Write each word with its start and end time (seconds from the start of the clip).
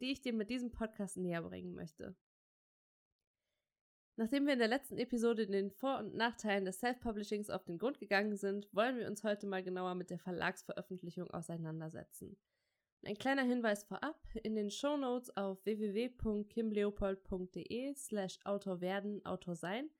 die 0.00 0.12
ich 0.12 0.20
dir 0.20 0.32
mit 0.32 0.50
diesem 0.50 0.70
Podcast 0.70 1.16
näher 1.16 1.42
bringen 1.42 1.74
möchte. 1.74 2.14
Nachdem 4.16 4.46
wir 4.46 4.52
in 4.52 4.60
der 4.60 4.68
letzten 4.68 4.98
Episode 4.98 5.46
den 5.46 5.72
Vor- 5.72 5.98
und 5.98 6.14
Nachteilen 6.14 6.64
des 6.64 6.78
Self-Publishings 6.78 7.50
auf 7.50 7.64
den 7.64 7.78
Grund 7.78 7.98
gegangen 7.98 8.36
sind, 8.36 8.68
wollen 8.72 8.98
wir 8.98 9.08
uns 9.08 9.24
heute 9.24 9.48
mal 9.48 9.64
genauer 9.64 9.96
mit 9.96 10.10
der 10.10 10.20
Verlagsveröffentlichung 10.20 11.28
auseinandersetzen. 11.30 12.36
Ein 13.04 13.18
kleiner 13.18 13.42
Hinweis 13.42 13.82
vorab, 13.84 14.22
in 14.42 14.54
den 14.54 14.70
Shownotes 14.70 15.36
auf 15.36 15.62
www.kimleopold.de 15.64 17.94
slash 17.96 18.38
Autor 18.44 18.80
werden, 18.80 19.26
Autor 19.26 19.56
sein 19.56 19.90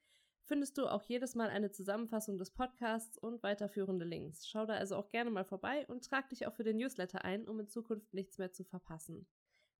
findest 0.45 0.77
du 0.79 0.87
auch 0.87 1.03
jedes 1.03 1.35
Mal 1.35 1.49
eine 1.49 1.71
Zusammenfassung 1.71 2.39
des 2.39 2.51
Podcasts 2.51 3.19
und 3.19 3.43
weiterführende 3.43 4.05
Links. 4.05 4.47
Schau 4.47 4.67
da 4.67 4.75
also 4.75 4.97
auch 4.97 5.11
gerne 5.11 5.31
mal 5.31 5.45
vorbei 5.45 5.87
und 5.89 6.05
trag 6.05 6.29
dich 6.29 6.47
auch 6.47 6.55
für 6.55 6.65
den 6.65 6.77
Newsletter 6.77 7.25
ein, 7.25 7.49
um 7.49 7.61
in 7.61 7.69
Zukunft 7.69 8.13
nichts 8.15 8.39
mehr 8.39 8.53
zu 8.53 8.65
verpassen. 8.65 9.27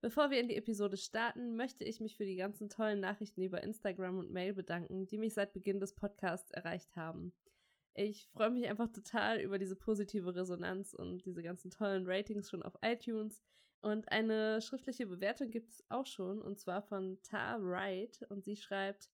Bevor 0.05 0.31
wir 0.31 0.39
in 0.39 0.49
die 0.49 0.57
Episode 0.57 0.99
starten, 0.99 1.57
möchte 1.57 1.83
ich 1.83 1.99
mich 1.99 2.19
für 2.19 2.27
die 2.27 2.37
ganzen 2.37 2.69
tollen 2.69 3.01
Nachrichten 3.01 3.41
über 3.41 3.63
Instagram 3.63 4.19
und 4.19 4.31
Mail 4.31 4.53
bedanken, 4.53 5.07
die 5.07 5.17
mich 5.17 5.33
seit 5.33 5.55
Beginn 5.55 5.81
des 5.81 5.95
Podcasts 5.95 6.51
erreicht 6.51 6.95
haben. 6.95 7.33
Ich 7.95 8.29
freue 8.29 8.51
mich 8.51 8.69
einfach 8.69 8.93
total 8.93 9.41
über 9.41 9.59
diese 9.59 9.77
positive 9.77 10.35
Resonanz 10.35 10.93
und 10.93 11.25
diese 11.25 11.43
ganzen 11.43 11.71
tollen 11.71 12.05
Ratings 12.07 12.51
schon 12.51 12.63
auf 12.63 12.77
iTunes. 12.83 13.41
Und 13.81 14.13
eine 14.13 14.61
schriftliche 14.61 15.07
Bewertung 15.07 15.51
gibt 15.51 15.71
es 15.71 15.83
auch 15.89 16.05
schon, 16.05 16.43
und 16.43 16.59
zwar 16.59 16.83
von 16.83 17.17
Ta 17.23 17.57
Wright. 17.63 18.27
Und 18.29 18.45
sie 18.45 18.57
schreibt, 18.57 19.09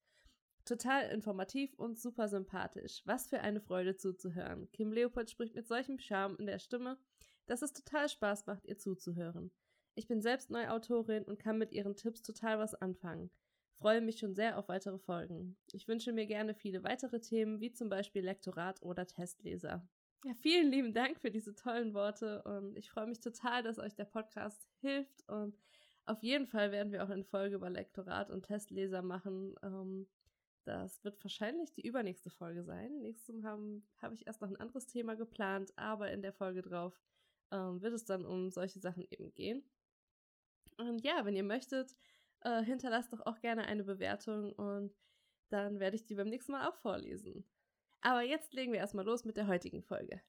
total 0.64 1.08
informativ 1.10 1.72
und 1.74 2.00
super 2.00 2.26
sympathisch. 2.26 3.02
Was 3.04 3.28
für 3.28 3.38
eine 3.42 3.60
Freude 3.60 3.94
zuzuhören. 3.94 4.68
Kim 4.72 4.90
Leopold 4.90 5.30
spricht 5.30 5.54
mit 5.54 5.68
solchem 5.68 6.00
Charme 6.00 6.34
in 6.40 6.46
der 6.46 6.58
Stimme, 6.58 6.98
dass 7.46 7.62
es 7.62 7.72
total 7.72 8.08
Spaß 8.08 8.46
macht, 8.46 8.66
ihr 8.66 8.76
zuzuhören. 8.76 9.52
Ich 9.94 10.06
bin 10.06 10.22
selbst 10.22 10.50
Neuautorin 10.50 11.24
und 11.24 11.38
kann 11.38 11.58
mit 11.58 11.72
ihren 11.72 11.96
Tipps 11.96 12.22
total 12.22 12.58
was 12.58 12.74
anfangen 12.74 13.30
freue 13.80 14.00
mich 14.02 14.18
schon 14.18 14.34
sehr 14.34 14.58
auf 14.58 14.68
weitere 14.68 14.98
Folgen. 14.98 15.56
Ich 15.72 15.88
wünsche 15.88 16.12
mir 16.12 16.26
gerne 16.26 16.54
viele 16.54 16.84
weitere 16.84 17.20
Themen, 17.20 17.60
wie 17.60 17.72
zum 17.72 17.88
Beispiel 17.88 18.22
Lektorat 18.22 18.82
oder 18.82 19.06
Testleser. 19.06 19.86
Ja, 20.24 20.34
vielen 20.34 20.70
lieben 20.70 20.92
Dank 20.92 21.18
für 21.18 21.30
diese 21.30 21.54
tollen 21.54 21.94
Worte 21.94 22.42
und 22.42 22.76
ich 22.76 22.90
freue 22.90 23.06
mich 23.06 23.20
total, 23.20 23.62
dass 23.62 23.78
euch 23.78 23.94
der 23.94 24.04
Podcast 24.04 24.68
hilft 24.80 25.26
und 25.28 25.56
auf 26.04 26.22
jeden 26.22 26.46
Fall 26.46 26.72
werden 26.72 26.92
wir 26.92 27.02
auch 27.02 27.08
eine 27.08 27.24
Folge 27.24 27.56
über 27.56 27.70
Lektorat 27.70 28.30
und 28.30 28.44
Testleser 28.44 29.00
machen. 29.00 29.54
Ähm, 29.62 30.06
das 30.64 31.02
wird 31.02 31.22
wahrscheinlich 31.24 31.72
die 31.72 31.86
übernächste 31.86 32.28
Folge 32.28 32.64
sein. 32.64 33.00
Nächstes 33.00 33.42
habe 33.44 33.82
hab 34.02 34.12
ich 34.12 34.26
erst 34.26 34.42
noch 34.42 34.50
ein 34.50 34.56
anderes 34.56 34.86
Thema 34.86 35.14
geplant, 35.14 35.72
aber 35.76 36.10
in 36.10 36.20
der 36.20 36.34
Folge 36.34 36.60
drauf 36.60 37.00
ähm, 37.50 37.80
wird 37.80 37.94
es 37.94 38.04
dann 38.04 38.26
um 38.26 38.50
solche 38.50 38.78
Sachen 38.78 39.06
eben 39.08 39.32
gehen. 39.32 39.64
Und 40.80 41.04
ja, 41.04 41.24
wenn 41.24 41.36
ihr 41.36 41.44
möchtet, 41.44 41.94
äh, 42.40 42.62
hinterlasst 42.62 43.12
doch 43.12 43.24
auch 43.26 43.40
gerne 43.40 43.66
eine 43.66 43.84
Bewertung 43.84 44.52
und 44.52 44.94
dann 45.50 45.80
werde 45.80 45.96
ich 45.96 46.06
die 46.06 46.14
beim 46.14 46.28
nächsten 46.28 46.52
Mal 46.52 46.68
auch 46.68 46.76
vorlesen. 46.76 47.44
Aber 48.00 48.22
jetzt 48.22 48.54
legen 48.54 48.72
wir 48.72 48.80
erstmal 48.80 49.04
los 49.04 49.24
mit 49.24 49.36
der 49.36 49.46
heutigen 49.46 49.82
Folge. 49.82 50.22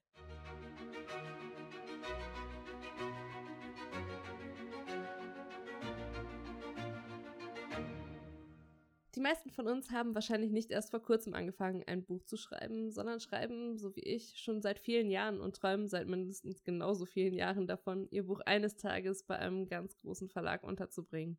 Meisten 9.22 9.50
von 9.50 9.66
uns 9.66 9.90
haben 9.90 10.14
wahrscheinlich 10.14 10.50
nicht 10.50 10.70
erst 10.70 10.90
vor 10.90 11.00
kurzem 11.00 11.34
angefangen, 11.34 11.82
ein 11.86 12.04
Buch 12.04 12.24
zu 12.24 12.36
schreiben, 12.36 12.90
sondern 12.90 13.20
schreiben, 13.20 13.78
so 13.78 13.94
wie 13.96 14.02
ich, 14.02 14.38
schon 14.38 14.60
seit 14.60 14.78
vielen 14.78 15.10
Jahren 15.10 15.40
und 15.40 15.56
träumen 15.56 15.88
seit 15.88 16.08
mindestens 16.08 16.62
genauso 16.62 17.06
vielen 17.06 17.34
Jahren 17.34 17.66
davon, 17.66 18.08
ihr 18.10 18.26
Buch 18.26 18.40
eines 18.40 18.76
Tages 18.76 19.24
bei 19.24 19.38
einem 19.38 19.68
ganz 19.68 19.96
großen 19.98 20.28
Verlag 20.28 20.62
unterzubringen 20.64 21.38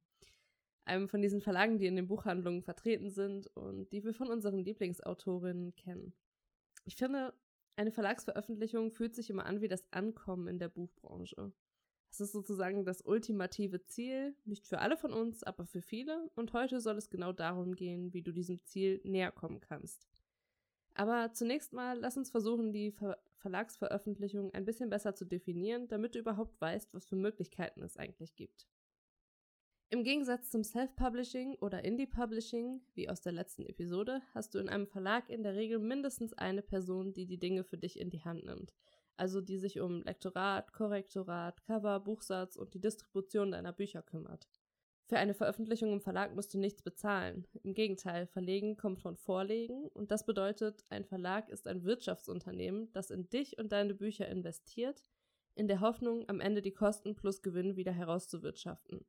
einem 0.85 1.07
von 1.07 1.21
diesen 1.21 1.41
Verlagen, 1.41 1.77
die 1.77 1.87
in 1.87 1.95
den 1.95 2.07
Buchhandlungen 2.07 2.61
vertreten 2.61 3.09
sind 3.09 3.47
und 3.55 3.91
die 3.91 4.03
wir 4.03 4.13
von 4.13 4.29
unseren 4.29 4.63
Lieblingsautorinnen 4.63 5.75
kennen. 5.75 6.13
Ich 6.85 6.95
finde, 6.95 7.33
eine 7.75 7.91
Verlagsveröffentlichung 7.91 8.91
fühlt 8.91 9.15
sich 9.15 9.29
immer 9.29 9.45
an 9.45 9.61
wie 9.61 9.67
das 9.67 9.91
Ankommen 9.91 10.47
in 10.47 10.59
der 10.59 10.69
Buchbranche. 10.69 11.53
Es 12.13 12.21
ist 12.21 12.31
sozusagen 12.31 12.85
das 12.85 13.01
ultimative 13.01 13.85
Ziel, 13.85 14.35
nicht 14.45 14.67
für 14.67 14.77
alle 14.77 14.97
von 14.97 15.11
uns, 15.11 15.41
aber 15.41 15.65
für 15.65 15.81
viele. 15.81 16.29
Und 16.35 16.53
heute 16.53 16.79
soll 16.79 16.95
es 16.95 17.09
genau 17.09 17.31
darum 17.31 17.73
gehen, 17.73 18.13
wie 18.13 18.21
du 18.21 18.31
diesem 18.31 18.63
Ziel 18.65 19.01
näher 19.03 19.31
kommen 19.31 19.59
kannst. 19.59 20.07
Aber 20.93 21.33
zunächst 21.33 21.73
mal 21.73 21.97
lass 21.97 22.15
uns 22.15 22.29
versuchen, 22.29 22.71
die 22.71 22.91
Ver 22.91 23.17
Verlagsveröffentlichung 23.37 24.53
ein 24.53 24.63
bisschen 24.63 24.91
besser 24.91 25.15
zu 25.15 25.25
definieren, 25.25 25.87
damit 25.87 26.13
du 26.13 26.19
überhaupt 26.19 26.61
weißt, 26.61 26.93
was 26.93 27.07
für 27.07 27.15
Möglichkeiten 27.15 27.81
es 27.81 27.97
eigentlich 27.97 28.35
gibt. 28.35 28.67
Im 29.89 30.03
Gegensatz 30.03 30.51
zum 30.51 30.63
Self-Publishing 30.63 31.55
oder 31.55 31.83
Indie-Publishing, 31.83 32.79
wie 32.93 33.09
aus 33.09 33.21
der 33.21 33.33
letzten 33.33 33.65
Episode, 33.65 34.21
hast 34.35 34.53
du 34.53 34.59
in 34.59 34.69
einem 34.69 34.85
Verlag 34.85 35.29
in 35.29 35.41
der 35.41 35.55
Regel 35.55 35.79
mindestens 35.79 36.33
eine 36.33 36.61
Person, 36.61 37.11
die 37.11 37.25
die 37.25 37.39
Dinge 37.39 37.63
für 37.63 37.77
dich 37.79 37.99
in 37.99 38.11
die 38.11 38.23
Hand 38.23 38.45
nimmt. 38.45 38.71
Also 39.15 39.41
die 39.41 39.57
sich 39.57 39.79
um 39.79 40.01
Lektorat, 40.03 40.73
Korrektorat, 40.73 41.63
Cover, 41.63 41.99
Buchsatz 41.99 42.55
und 42.55 42.73
die 42.73 42.81
Distribution 42.81 43.51
deiner 43.51 43.73
Bücher 43.73 44.01
kümmert. 44.01 44.47
Für 45.05 45.17
eine 45.17 45.33
Veröffentlichung 45.33 45.91
im 45.91 46.01
Verlag 46.01 46.33
musst 46.33 46.53
du 46.53 46.57
nichts 46.57 46.81
bezahlen. 46.81 47.45
Im 47.63 47.73
Gegenteil, 47.73 48.25
Verlegen 48.25 48.77
kommt 48.77 49.01
von 49.01 49.17
Vorlegen 49.17 49.89
und 49.89 50.11
das 50.11 50.25
bedeutet, 50.25 50.83
ein 50.89 51.03
Verlag 51.03 51.49
ist 51.49 51.67
ein 51.67 51.83
Wirtschaftsunternehmen, 51.83 52.91
das 52.93 53.11
in 53.11 53.29
dich 53.29 53.57
und 53.57 53.71
deine 53.71 53.93
Bücher 53.93 54.27
investiert, 54.27 55.03
in 55.55 55.67
der 55.67 55.81
Hoffnung, 55.81 56.27
am 56.29 56.39
Ende 56.39 56.61
die 56.61 56.73
Kosten 56.73 57.15
plus 57.15 57.41
Gewinn 57.41 57.75
wieder 57.75 57.91
herauszuwirtschaften. 57.91 59.05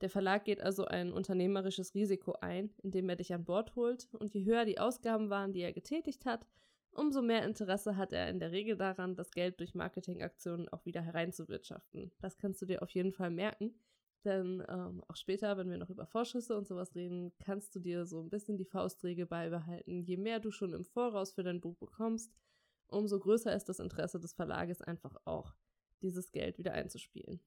Der 0.00 0.10
Verlag 0.10 0.44
geht 0.44 0.60
also 0.60 0.84
ein 0.84 1.12
unternehmerisches 1.12 1.94
Risiko 1.94 2.36
ein, 2.40 2.70
indem 2.82 3.08
er 3.08 3.16
dich 3.16 3.34
an 3.34 3.44
Bord 3.44 3.74
holt, 3.74 4.08
und 4.12 4.34
je 4.34 4.44
höher 4.44 4.64
die 4.64 4.78
Ausgaben 4.78 5.28
waren, 5.28 5.52
die 5.52 5.62
er 5.62 5.72
getätigt 5.72 6.24
hat, 6.24 6.46
umso 6.92 7.22
mehr 7.22 7.44
Interesse 7.44 7.96
hat 7.96 8.12
er 8.12 8.28
in 8.28 8.38
der 8.40 8.52
Regel 8.52 8.76
daran, 8.76 9.16
das 9.16 9.30
Geld 9.30 9.60
durch 9.60 9.74
Marketingaktionen 9.74 10.68
auch 10.68 10.84
wieder 10.84 11.02
hereinzuwirtschaften. 11.02 12.12
Das 12.20 12.38
kannst 12.38 12.60
du 12.62 12.66
dir 12.66 12.82
auf 12.82 12.90
jeden 12.90 13.12
Fall 13.12 13.30
merken, 13.30 13.74
denn 14.24 14.62
ähm, 14.68 15.02
auch 15.08 15.16
später, 15.16 15.56
wenn 15.56 15.70
wir 15.70 15.78
noch 15.78 15.90
über 15.90 16.06
Vorschüsse 16.06 16.56
und 16.56 16.66
sowas 16.66 16.94
reden, 16.94 17.32
kannst 17.38 17.74
du 17.74 17.80
dir 17.80 18.04
so 18.04 18.20
ein 18.20 18.30
bisschen 18.30 18.56
die 18.56 18.64
Faustregel 18.64 19.26
beibehalten. 19.26 20.02
Je 20.02 20.16
mehr 20.16 20.40
du 20.40 20.50
schon 20.50 20.72
im 20.72 20.84
Voraus 20.84 21.32
für 21.32 21.42
dein 21.42 21.60
Buch 21.60 21.76
bekommst, 21.76 22.32
umso 22.88 23.18
größer 23.18 23.54
ist 23.54 23.68
das 23.68 23.78
Interesse 23.78 24.18
des 24.18 24.32
Verlages 24.32 24.82
einfach 24.82 25.16
auch, 25.24 25.54
dieses 26.02 26.32
Geld 26.32 26.58
wieder 26.58 26.72
einzuspielen. 26.72 27.40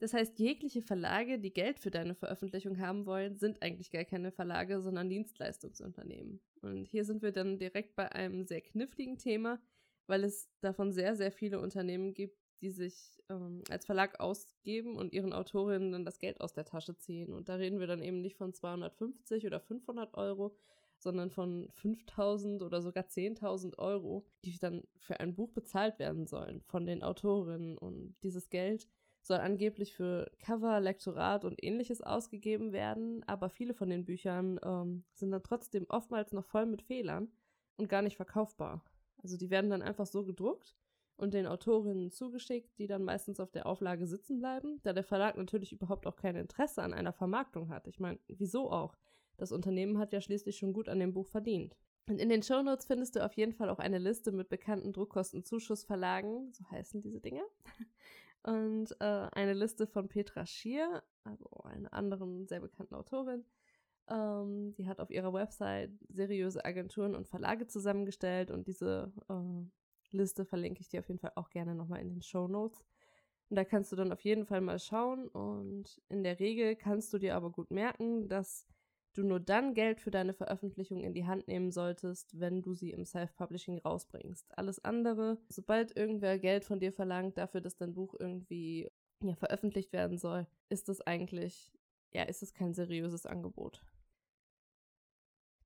Das 0.00 0.14
heißt, 0.14 0.38
jegliche 0.38 0.80
Verlage, 0.80 1.40
die 1.40 1.52
Geld 1.52 1.80
für 1.80 1.90
deine 1.90 2.14
Veröffentlichung 2.14 2.78
haben 2.78 3.04
wollen, 3.04 3.36
sind 3.36 3.62
eigentlich 3.62 3.90
gar 3.90 4.04
keine 4.04 4.30
Verlage, 4.30 4.80
sondern 4.80 5.08
Dienstleistungsunternehmen. 5.08 6.40
Und 6.62 6.86
hier 6.86 7.04
sind 7.04 7.22
wir 7.22 7.32
dann 7.32 7.58
direkt 7.58 7.96
bei 7.96 8.12
einem 8.12 8.44
sehr 8.44 8.60
kniffligen 8.60 9.18
Thema, 9.18 9.60
weil 10.06 10.22
es 10.22 10.48
davon 10.60 10.92
sehr, 10.92 11.16
sehr 11.16 11.32
viele 11.32 11.60
Unternehmen 11.60 12.14
gibt, 12.14 12.38
die 12.60 12.70
sich 12.70 13.22
ähm, 13.28 13.62
als 13.70 13.86
Verlag 13.86 14.20
ausgeben 14.20 14.96
und 14.96 15.12
ihren 15.12 15.32
Autorinnen 15.32 15.92
dann 15.92 16.04
das 16.04 16.18
Geld 16.18 16.40
aus 16.40 16.52
der 16.52 16.64
Tasche 16.64 16.96
ziehen. 16.96 17.32
Und 17.32 17.48
da 17.48 17.56
reden 17.56 17.80
wir 17.80 17.86
dann 17.86 18.02
eben 18.02 18.20
nicht 18.20 18.36
von 18.36 18.52
250 18.54 19.46
oder 19.46 19.60
500 19.60 20.14
Euro, 20.14 20.56
sondern 20.98 21.30
von 21.30 21.68
5000 21.72 22.62
oder 22.62 22.82
sogar 22.82 23.04
10.000 23.04 23.78
Euro, 23.78 24.26
die 24.44 24.58
dann 24.58 24.82
für 24.96 25.20
ein 25.20 25.34
Buch 25.34 25.50
bezahlt 25.50 25.98
werden 25.98 26.26
sollen 26.26 26.62
von 26.62 26.86
den 26.86 27.02
Autorinnen. 27.02 27.78
Und 27.78 28.16
dieses 28.22 28.50
Geld 28.50 28.88
soll 29.22 29.38
angeblich 29.38 29.94
für 29.94 30.30
Cover, 30.38 30.80
Lektorat 30.80 31.44
und 31.44 31.62
ähnliches 31.62 32.00
ausgegeben 32.00 32.72
werden, 32.72 33.22
aber 33.26 33.50
viele 33.50 33.74
von 33.74 33.90
den 33.90 34.04
Büchern 34.04 34.58
ähm, 34.62 35.04
sind 35.14 35.30
dann 35.30 35.42
trotzdem 35.42 35.86
oftmals 35.88 36.32
noch 36.32 36.44
voll 36.44 36.66
mit 36.66 36.82
Fehlern 36.82 37.30
und 37.76 37.88
gar 37.88 38.02
nicht 38.02 38.16
verkaufbar. 38.16 38.84
Also 39.22 39.36
die 39.36 39.50
werden 39.50 39.70
dann 39.70 39.82
einfach 39.82 40.06
so 40.06 40.24
gedruckt 40.24 40.76
und 41.16 41.34
den 41.34 41.46
Autorinnen 41.46 42.10
zugeschickt, 42.10 42.78
die 42.78 42.86
dann 42.86 43.02
meistens 43.02 43.40
auf 43.40 43.50
der 43.50 43.66
Auflage 43.66 44.06
sitzen 44.06 44.38
bleiben, 44.38 44.80
da 44.84 44.92
der 44.92 45.04
Verlag 45.04 45.36
natürlich 45.36 45.72
überhaupt 45.72 46.06
auch 46.06 46.16
kein 46.16 46.36
Interesse 46.36 46.82
an 46.82 46.94
einer 46.94 47.12
Vermarktung 47.12 47.68
hat. 47.68 47.86
Ich 47.88 47.98
meine, 47.98 48.18
wieso 48.28 48.70
auch? 48.70 48.96
Das 49.36 49.52
Unternehmen 49.52 49.98
hat 49.98 50.12
ja 50.12 50.20
schließlich 50.20 50.56
schon 50.56 50.72
gut 50.72 50.88
an 50.88 51.00
dem 51.00 51.12
Buch 51.12 51.26
verdient. 51.26 51.76
Und 52.08 52.20
in 52.20 52.28
den 52.28 52.42
Shownotes 52.42 52.86
findest 52.86 53.16
du 53.16 53.24
auf 53.24 53.34
jeden 53.34 53.52
Fall 53.52 53.68
auch 53.68 53.78
eine 53.78 53.98
Liste 53.98 54.32
mit 54.32 54.48
bekannten 54.48 54.92
Druckkostenzuschussverlagen, 54.92 56.52
so 56.52 56.64
heißen 56.70 57.02
diese 57.02 57.20
Dinge, 57.20 57.42
Und 58.42 58.92
äh, 59.00 59.28
eine 59.32 59.52
Liste 59.52 59.86
von 59.86 60.08
Petra 60.08 60.46
Schier, 60.46 61.02
also 61.24 61.48
einer 61.64 61.92
anderen 61.92 62.46
sehr 62.46 62.60
bekannten 62.60 62.94
Autorin. 62.94 63.44
Ähm, 64.08 64.74
die 64.74 64.86
hat 64.86 65.00
auf 65.00 65.10
ihrer 65.10 65.32
Website 65.32 65.90
seriöse 66.08 66.64
Agenturen 66.64 67.14
und 67.14 67.28
Verlage 67.28 67.66
zusammengestellt 67.66 68.50
und 68.50 68.66
diese 68.66 69.12
äh, 69.28 70.16
Liste 70.16 70.44
verlinke 70.44 70.80
ich 70.80 70.88
dir 70.88 71.00
auf 71.00 71.08
jeden 71.08 71.20
Fall 71.20 71.32
auch 71.34 71.50
gerne 71.50 71.74
nochmal 71.74 72.00
in 72.00 72.08
den 72.08 72.22
Show 72.22 72.48
Notes. 72.48 72.82
Und 73.50 73.56
da 73.56 73.64
kannst 73.64 73.92
du 73.92 73.96
dann 73.96 74.12
auf 74.12 74.20
jeden 74.20 74.46
Fall 74.46 74.60
mal 74.60 74.78
schauen 74.78 75.28
und 75.28 76.00
in 76.08 76.22
der 76.22 76.38
Regel 76.38 76.76
kannst 76.76 77.12
du 77.12 77.18
dir 77.18 77.34
aber 77.34 77.50
gut 77.50 77.70
merken, 77.70 78.28
dass 78.28 78.66
du 79.18 79.24
nur 79.24 79.40
dann 79.40 79.74
Geld 79.74 80.00
für 80.00 80.12
deine 80.12 80.32
Veröffentlichung 80.32 81.02
in 81.02 81.12
die 81.12 81.26
Hand 81.26 81.48
nehmen 81.48 81.72
solltest, 81.72 82.38
wenn 82.38 82.62
du 82.62 82.74
sie 82.74 82.92
im 82.92 83.04
Self-Publishing 83.04 83.78
rausbringst. 83.78 84.46
Alles 84.56 84.84
andere, 84.84 85.38
sobald 85.48 85.96
irgendwer 85.96 86.38
Geld 86.38 86.64
von 86.64 86.78
dir 86.78 86.92
verlangt 86.92 87.36
dafür, 87.36 87.60
dass 87.60 87.76
dein 87.76 87.94
Buch 87.94 88.14
irgendwie 88.18 88.88
ja, 89.22 89.34
veröffentlicht 89.34 89.92
werden 89.92 90.18
soll, 90.18 90.46
ist 90.68 90.88
das 90.88 91.00
eigentlich, 91.00 91.72
ja, 92.12 92.22
ist 92.22 92.44
es 92.44 92.54
kein 92.54 92.74
seriöses 92.74 93.26
Angebot. 93.26 93.82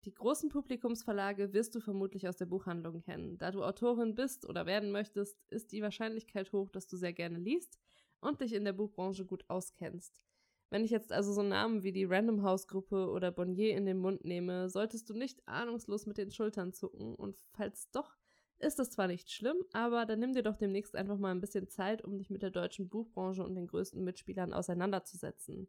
Die 0.07 0.15
großen 0.15 0.49
Publikumsverlage 0.49 1.53
wirst 1.53 1.75
du 1.75 1.81
vermutlich 1.81 2.27
aus 2.27 2.37
der 2.37 2.47
Buchhandlung 2.47 3.03
kennen. 3.03 3.39
Da 3.39 3.51
du 3.51 3.63
Autorin 3.63 4.15
bist 4.15 4.49
oder 4.49 4.67
werden 4.67 4.91
möchtest, 4.91 5.39
ist 5.51 5.73
die 5.73 5.83
Wahrscheinlichkeit 5.83 6.53
hoch, 6.53 6.71
dass 6.71 6.87
du 6.89 6.97
sehr 6.97 7.13
gerne 7.13 7.39
liest 7.39 7.79
und 8.21 8.41
dich 8.41 8.55
in 8.55 8.65
der 8.65 8.73
Buchbranche 8.73 9.27
gut 9.27 9.45
auskennst. 9.49 10.25
Wenn 10.73 10.85
ich 10.85 10.91
jetzt 10.91 11.13
also 11.13 11.35
so 11.35 11.43
Namen 11.43 11.83
wie 11.83 11.93
die 11.93 12.07
Random 12.07 12.43
House 12.43 12.67
Gruppe 12.67 13.11
oder 13.11 13.31
Bonnier 13.31 13.77
in 13.77 13.85
den 13.85 13.99
Mund 13.99 14.25
nehme, 14.25 14.71
solltest 14.71 15.11
du 15.11 15.13
nicht 15.13 15.47
ahnungslos 15.47 16.07
mit 16.07 16.17
den 16.17 16.31
Schultern 16.31 16.73
zucken 16.73 17.15
und 17.15 17.37
falls 17.53 17.91
doch, 17.91 18.17
ist 18.59 18.79
das 18.79 18.89
zwar 18.89 19.07
nicht 19.07 19.31
schlimm, 19.31 19.59
aber 19.75 20.07
dann 20.07 20.21
nimm 20.21 20.33
dir 20.33 20.43
doch 20.43 20.57
demnächst 20.57 20.97
einfach 20.97 21.19
mal 21.19 21.31
ein 21.31 21.43
bisschen 21.43 21.69
Zeit, 21.69 22.03
um 22.03 22.17
dich 22.17 22.31
mit 22.31 22.41
der 22.41 22.51
deutschen 22.51 22.89
Buchbranche 22.89 23.45
und 23.45 23.55
den 23.55 23.67
größten 23.67 24.03
Mitspielern 24.03 24.55
auseinanderzusetzen. 24.55 25.69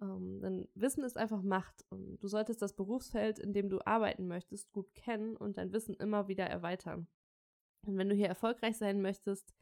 Ähm, 0.00 0.40
denn 0.40 0.68
Wissen 0.76 1.02
ist 1.02 1.16
einfach 1.16 1.42
Macht 1.42 1.84
und 1.90 2.22
du 2.22 2.28
solltest 2.28 2.62
das 2.62 2.76
Berufsfeld, 2.76 3.40
in 3.40 3.52
dem 3.52 3.68
du 3.68 3.80
arbeiten 3.84 4.28
möchtest, 4.28 4.70
gut 4.70 4.94
kennen 4.94 5.36
und 5.36 5.58
dein 5.58 5.72
Wissen 5.72 5.96
immer 5.96 6.28
wieder 6.28 6.46
erweitern. 6.46 7.08
Und 7.84 7.98
wenn 7.98 8.08
du 8.08 8.14
hier 8.14 8.28
erfolgreich 8.28 8.76
sein 8.76 9.02
möchtest, 9.02 9.52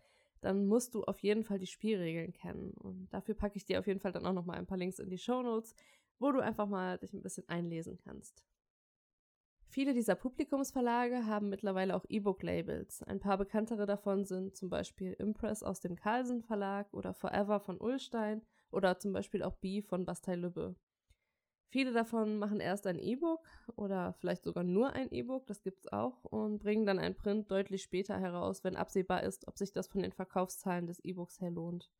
dann 0.40 0.66
musst 0.66 0.94
du 0.94 1.04
auf 1.04 1.20
jeden 1.20 1.44
Fall 1.44 1.58
die 1.58 1.66
Spielregeln 1.66 2.32
kennen. 2.32 2.72
Und 2.72 3.08
dafür 3.12 3.34
packe 3.34 3.56
ich 3.56 3.64
dir 3.64 3.78
auf 3.78 3.86
jeden 3.86 4.00
Fall 4.00 4.12
dann 4.12 4.26
auch 4.26 4.32
nochmal 4.32 4.58
ein 4.58 4.66
paar 4.66 4.78
Links 4.78 4.98
in 4.98 5.10
die 5.10 5.18
Show 5.18 5.42
Notes, 5.42 5.74
wo 6.18 6.32
du 6.32 6.40
einfach 6.40 6.66
mal 6.66 6.98
dich 6.98 7.12
ein 7.12 7.22
bisschen 7.22 7.48
einlesen 7.48 7.98
kannst. 7.98 8.42
Viele 9.68 9.92
dieser 9.92 10.14
Publikumsverlage 10.14 11.26
haben 11.26 11.48
mittlerweile 11.48 11.96
auch 11.96 12.04
E-Book-Labels. 12.08 13.02
Ein 13.02 13.20
paar 13.20 13.36
bekanntere 13.36 13.84
davon 13.84 14.24
sind 14.24 14.56
zum 14.56 14.70
Beispiel 14.70 15.12
Impress 15.14 15.62
aus 15.62 15.80
dem 15.80 15.96
Carlsen 15.96 16.42
Verlag 16.42 16.92
oder 16.94 17.12
Forever 17.12 17.60
von 17.60 17.80
Ullstein 17.80 18.42
oder 18.70 18.98
zum 18.98 19.12
Beispiel 19.12 19.42
auch 19.42 19.56
B 19.56 19.82
von 19.82 20.04
Bastei 20.04 20.36
Lübbe. 20.36 20.76
Viele 21.68 21.92
davon 21.92 22.38
machen 22.38 22.60
erst 22.60 22.86
ein 22.86 22.98
E-Book 22.98 23.44
oder 23.74 24.12
vielleicht 24.14 24.44
sogar 24.44 24.62
nur 24.62 24.92
ein 24.92 25.10
E-Book, 25.10 25.46
das 25.46 25.62
gibt 25.62 25.80
es 25.80 25.92
auch, 25.92 26.24
und 26.24 26.58
bringen 26.58 26.86
dann 26.86 26.98
ein 26.98 27.16
Print 27.16 27.50
deutlich 27.50 27.82
später 27.82 28.18
heraus, 28.18 28.62
wenn 28.62 28.76
absehbar 28.76 29.24
ist, 29.24 29.48
ob 29.48 29.58
sich 29.58 29.72
das 29.72 29.88
von 29.88 30.02
den 30.02 30.12
Verkaufszahlen 30.12 30.86
des 30.86 31.00
E-Books 31.00 31.40
her 31.40 31.50
lohnt. 31.50 31.90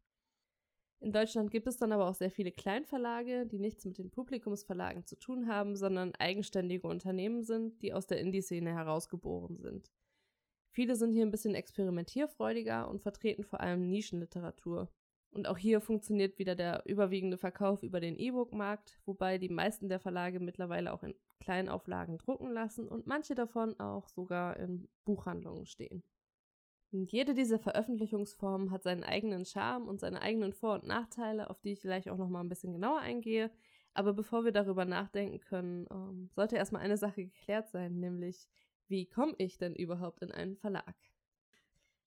In 1.00 1.12
Deutschland 1.12 1.50
gibt 1.50 1.66
es 1.66 1.76
dann 1.76 1.92
aber 1.92 2.08
auch 2.08 2.14
sehr 2.14 2.30
viele 2.30 2.52
Kleinverlage, 2.52 3.46
die 3.46 3.58
nichts 3.58 3.84
mit 3.84 3.98
den 3.98 4.10
Publikumsverlagen 4.10 5.04
zu 5.04 5.18
tun 5.18 5.46
haben, 5.46 5.76
sondern 5.76 6.14
eigenständige 6.14 6.86
Unternehmen 6.86 7.42
sind, 7.42 7.82
die 7.82 7.92
aus 7.92 8.06
der 8.06 8.20
Indie-Szene 8.20 8.72
herausgeboren 8.72 9.58
sind. 9.58 9.90
Viele 10.70 10.96
sind 10.96 11.12
hier 11.12 11.26
ein 11.26 11.30
bisschen 11.30 11.54
experimentierfreudiger 11.54 12.88
und 12.88 13.02
vertreten 13.02 13.44
vor 13.44 13.60
allem 13.60 13.88
Nischenliteratur. 13.88 14.88
Und 15.30 15.48
auch 15.48 15.58
hier 15.58 15.80
funktioniert 15.80 16.38
wieder 16.38 16.54
der 16.54 16.82
überwiegende 16.86 17.36
Verkauf 17.36 17.82
über 17.82 18.00
den 18.00 18.18
E-Book-Markt, 18.18 18.98
wobei 19.04 19.38
die 19.38 19.50
meisten 19.50 19.88
der 19.88 20.00
Verlage 20.00 20.40
mittlerweile 20.40 20.92
auch 20.92 21.02
in 21.02 21.14
Kleinauflagen 21.40 22.18
drucken 22.18 22.50
lassen 22.52 22.88
und 22.88 23.06
manche 23.06 23.34
davon 23.34 23.78
auch 23.78 24.08
sogar 24.08 24.56
in 24.56 24.88
Buchhandlungen 25.04 25.66
stehen. 25.66 26.02
Und 26.92 27.12
jede 27.12 27.34
dieser 27.34 27.58
Veröffentlichungsformen 27.58 28.70
hat 28.70 28.82
seinen 28.82 29.04
eigenen 29.04 29.44
Charme 29.44 29.88
und 29.88 30.00
seine 30.00 30.22
eigenen 30.22 30.54
Vor- 30.54 30.74
und 30.74 30.86
Nachteile, 30.86 31.50
auf 31.50 31.60
die 31.60 31.72
ich 31.72 31.82
gleich 31.82 32.08
auch 32.10 32.16
noch 32.16 32.28
mal 32.28 32.40
ein 32.40 32.48
bisschen 32.48 32.72
genauer 32.72 33.00
eingehe. 33.00 33.50
Aber 33.92 34.12
bevor 34.12 34.44
wir 34.44 34.52
darüber 34.52 34.84
nachdenken 34.84 35.40
können, 35.40 35.86
ähm, 35.90 36.30
sollte 36.34 36.56
erstmal 36.56 36.82
eine 36.82 36.96
Sache 36.96 37.24
geklärt 37.24 37.68
sein, 37.68 37.98
nämlich 37.98 38.48
wie 38.88 39.06
komme 39.06 39.34
ich 39.38 39.58
denn 39.58 39.74
überhaupt 39.74 40.22
in 40.22 40.30
einen 40.30 40.56
Verlag? 40.56 40.94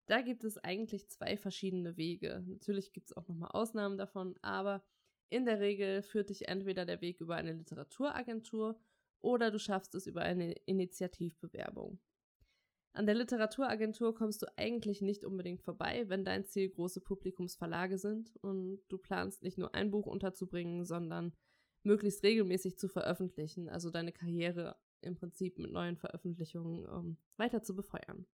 Da 0.10 0.22
gibt 0.22 0.44
es 0.44 0.58
eigentlich 0.58 1.08
zwei 1.08 1.38
verschiedene 1.38 1.96
Wege. 1.96 2.44
Natürlich 2.48 2.94
gibt 2.94 3.12
es 3.12 3.16
auch 3.16 3.28
nochmal 3.28 3.52
Ausnahmen 3.52 3.96
davon, 3.96 4.36
aber 4.42 4.84
in 5.30 5.46
der 5.46 5.60
Regel 5.60 6.02
führt 6.02 6.32
dich 6.32 6.48
entweder 6.48 6.84
der 6.84 7.00
Weg 7.02 7.22
über 7.22 7.36
eine 7.36 7.54
Literaturagentur 7.54 8.82
oder 9.22 9.52
du 9.52 9.60
schaffst 9.60 9.94
es 9.94 10.08
über 10.08 10.24
eine 10.24 10.54
Initiativbewerbung. 10.66 12.00
An 12.94 13.06
der 13.06 13.14
Literaturagentur 13.14 14.16
kommst 14.16 14.42
du 14.42 14.48
eigentlich 14.58 15.04
nicht 15.04 15.24
unbedingt 15.24 15.62
vorbei, 15.62 16.06
wenn 16.08 16.26
dein 16.26 16.44
Ziel 16.44 16.70
große 16.70 17.02
Publikumsverlage 17.02 18.00
sind 18.00 18.36
und 18.38 18.82
du 18.90 18.98
planst 18.98 19.44
nicht 19.44 19.60
nur 19.60 19.76
ein 19.76 19.92
Buch 19.92 20.08
unterzubringen, 20.08 20.86
sondern 20.86 21.34
möglichst 21.84 22.24
regelmäßig 22.24 22.80
zu 22.80 22.88
veröffentlichen, 22.88 23.70
also 23.70 23.92
deine 23.92 24.12
Karriere 24.12 24.76
im 25.02 25.14
Prinzip 25.14 25.60
mit 25.60 25.72
neuen 25.72 25.98
Veröffentlichungen 25.98 26.88
um, 26.88 27.18
weiter 27.38 27.62
zu 27.62 27.76
befeuern. 27.76 28.26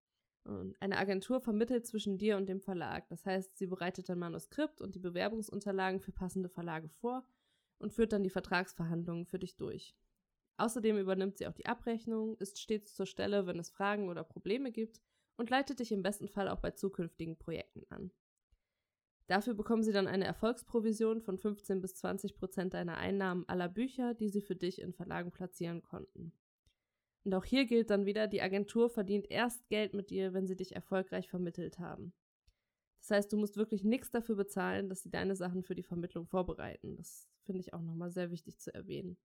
Und 0.45 0.79
eine 0.79 0.97
Agentur 0.97 1.41
vermittelt 1.41 1.87
zwischen 1.87 2.19
dir 2.19 2.37
und 2.37 2.47
dem 2.47 2.61
Verlag. 2.61 3.09
Das 3.09 3.25
heißt, 3.25 3.57
sie 3.57 3.65
bereitet 3.65 4.09
dein 4.09 4.19
Manuskript 4.19 4.79
und 4.79 4.93
die 4.93 4.99
Bewerbungsunterlagen 4.99 5.99
für 5.99 6.11
passende 6.11 6.49
Verlage 6.49 6.87
vor 6.87 7.25
und 7.79 7.93
führt 7.93 8.13
dann 8.13 8.23
die 8.23 8.29
Vertragsverhandlungen 8.29 9.25
für 9.25 9.39
dich 9.39 9.57
durch. 9.57 9.95
Außerdem 10.57 10.97
übernimmt 10.99 11.37
sie 11.37 11.47
auch 11.47 11.53
die 11.53 11.65
Abrechnung, 11.65 12.37
ist 12.37 12.59
stets 12.59 12.93
zur 12.93 13.07
Stelle, 13.07 13.47
wenn 13.47 13.59
es 13.59 13.71
Fragen 13.71 14.07
oder 14.07 14.23
Probleme 14.23 14.71
gibt 14.71 15.01
und 15.35 15.49
leitet 15.49 15.79
dich 15.79 15.91
im 15.91 16.03
besten 16.03 16.29
Fall 16.29 16.47
auch 16.47 16.59
bei 16.59 16.71
zukünftigen 16.71 17.37
Projekten 17.37 17.83
an. 17.89 18.11
Dafür 19.27 19.55
bekommen 19.55 19.83
sie 19.83 19.91
dann 19.91 20.07
eine 20.07 20.25
Erfolgsprovision 20.25 21.21
von 21.21 21.39
15 21.39 21.81
bis 21.81 21.95
20 21.95 22.35
Prozent 22.35 22.75
deiner 22.75 22.97
Einnahmen 22.97 23.49
aller 23.49 23.67
Bücher, 23.67 24.13
die 24.13 24.29
sie 24.29 24.41
für 24.41 24.55
dich 24.55 24.79
in 24.79 24.93
Verlagen 24.93 25.31
platzieren 25.31 25.81
konnten. 25.81 26.31
Und 27.25 27.33
auch 27.33 27.43
hier 27.43 27.65
gilt 27.65 27.89
dann 27.89 28.05
wieder, 28.05 28.27
die 28.27 28.43
Agentur 28.43 28.89
verdient 28.89 29.29
erst 29.31 29.67
Geld 29.67 29.95
mit 29.95 30.11
dir, 30.11 30.33
wenn 30.33 30.45
sie 30.45 30.55
dich 30.55 30.75
erfolgreich 30.75 31.27
vermittelt 31.27 31.79
haben. 31.79 32.13
Das 32.99 33.11
heißt, 33.11 33.33
du 33.33 33.37
musst 33.37 33.57
wirklich 33.57 33.83
nichts 33.83 34.11
dafür 34.11 34.35
bezahlen, 34.35 34.89
dass 34.89 35.01
sie 35.01 35.09
deine 35.09 35.35
Sachen 35.35 35.63
für 35.63 35.75
die 35.75 35.83
Vermittlung 35.83 36.27
vorbereiten. 36.27 36.95
Das 36.95 37.27
finde 37.43 37.61
ich 37.61 37.73
auch 37.73 37.81
nochmal 37.81 38.11
sehr 38.11 38.29
wichtig 38.29 38.59
zu 38.59 38.73
erwähnen. 38.73 39.17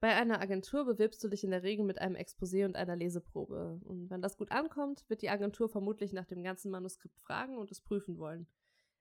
Bei 0.00 0.16
einer 0.16 0.40
Agentur 0.40 0.84
bewirbst 0.84 1.22
du 1.22 1.28
dich 1.28 1.44
in 1.44 1.52
der 1.52 1.62
Regel 1.62 1.84
mit 1.84 2.00
einem 2.00 2.16
Exposé 2.16 2.64
und 2.64 2.74
einer 2.74 2.96
Leseprobe. 2.96 3.80
Und 3.84 4.10
wenn 4.10 4.20
das 4.20 4.36
gut 4.36 4.50
ankommt, 4.50 5.08
wird 5.08 5.22
die 5.22 5.30
Agentur 5.30 5.68
vermutlich 5.68 6.12
nach 6.12 6.26
dem 6.26 6.42
ganzen 6.42 6.72
Manuskript 6.72 7.20
fragen 7.20 7.56
und 7.56 7.70
es 7.70 7.80
prüfen 7.80 8.18
wollen. 8.18 8.48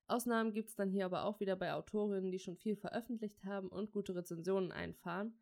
Ausnahmen 0.06 0.54
gibt 0.54 0.70
es 0.70 0.76
dann 0.76 0.92
hier 0.92 1.06
aber 1.06 1.26
auch 1.26 1.40
wieder 1.40 1.56
bei 1.56 1.74
Autorinnen, 1.74 2.30
die 2.30 2.38
schon 2.38 2.58
viel 2.58 2.76
veröffentlicht 2.76 3.44
haben 3.44 3.70
und 3.70 3.92
gute 3.92 4.14
Rezensionen 4.14 4.72
einfahren. 4.72 5.34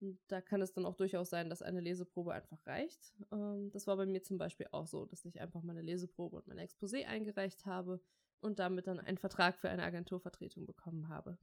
Und 0.00 0.18
da 0.28 0.40
kann 0.40 0.60
es 0.60 0.72
dann 0.72 0.86
auch 0.86 0.96
durchaus 0.96 1.30
sein, 1.30 1.48
dass 1.48 1.62
eine 1.62 1.80
Leseprobe 1.80 2.32
einfach 2.32 2.66
reicht. 2.66 3.14
Ähm, 3.32 3.70
das 3.72 3.86
war 3.86 3.96
bei 3.96 4.06
mir 4.06 4.22
zum 4.22 4.38
Beispiel 4.38 4.66
auch 4.72 4.86
so, 4.86 5.06
dass 5.06 5.24
ich 5.24 5.40
einfach 5.40 5.62
meine 5.62 5.82
Leseprobe 5.82 6.36
und 6.36 6.46
mein 6.46 6.58
Exposé 6.58 7.06
eingereicht 7.06 7.66
habe 7.66 8.00
und 8.40 8.58
damit 8.58 8.86
dann 8.86 9.00
einen 9.00 9.18
Vertrag 9.18 9.56
für 9.58 9.70
eine 9.70 9.82
Agenturvertretung 9.82 10.66
bekommen 10.66 11.08
habe. 11.08 11.38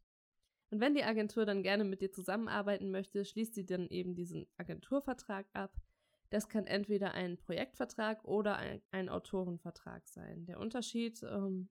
Und 0.69 0.79
wenn 0.79 0.95
die 0.95 1.03
Agentur 1.03 1.45
dann 1.45 1.63
gerne 1.63 1.83
mit 1.83 2.01
dir 2.01 2.11
zusammenarbeiten 2.11 2.91
möchte, 2.91 3.25
schließt 3.25 3.55
sie 3.55 3.65
dann 3.65 3.87
eben 3.89 4.15
diesen 4.15 4.47
Agenturvertrag 4.57 5.47
ab. 5.53 5.75
Das 6.29 6.47
kann 6.47 6.65
entweder 6.65 7.13
ein 7.13 7.37
Projektvertrag 7.37 8.23
oder 8.23 8.55
ein, 8.55 8.81
ein 8.91 9.09
Autorenvertrag 9.09 10.07
sein. 10.07 10.45
Der 10.45 10.59
Unterschied 10.59 11.21
ähm, 11.23 11.69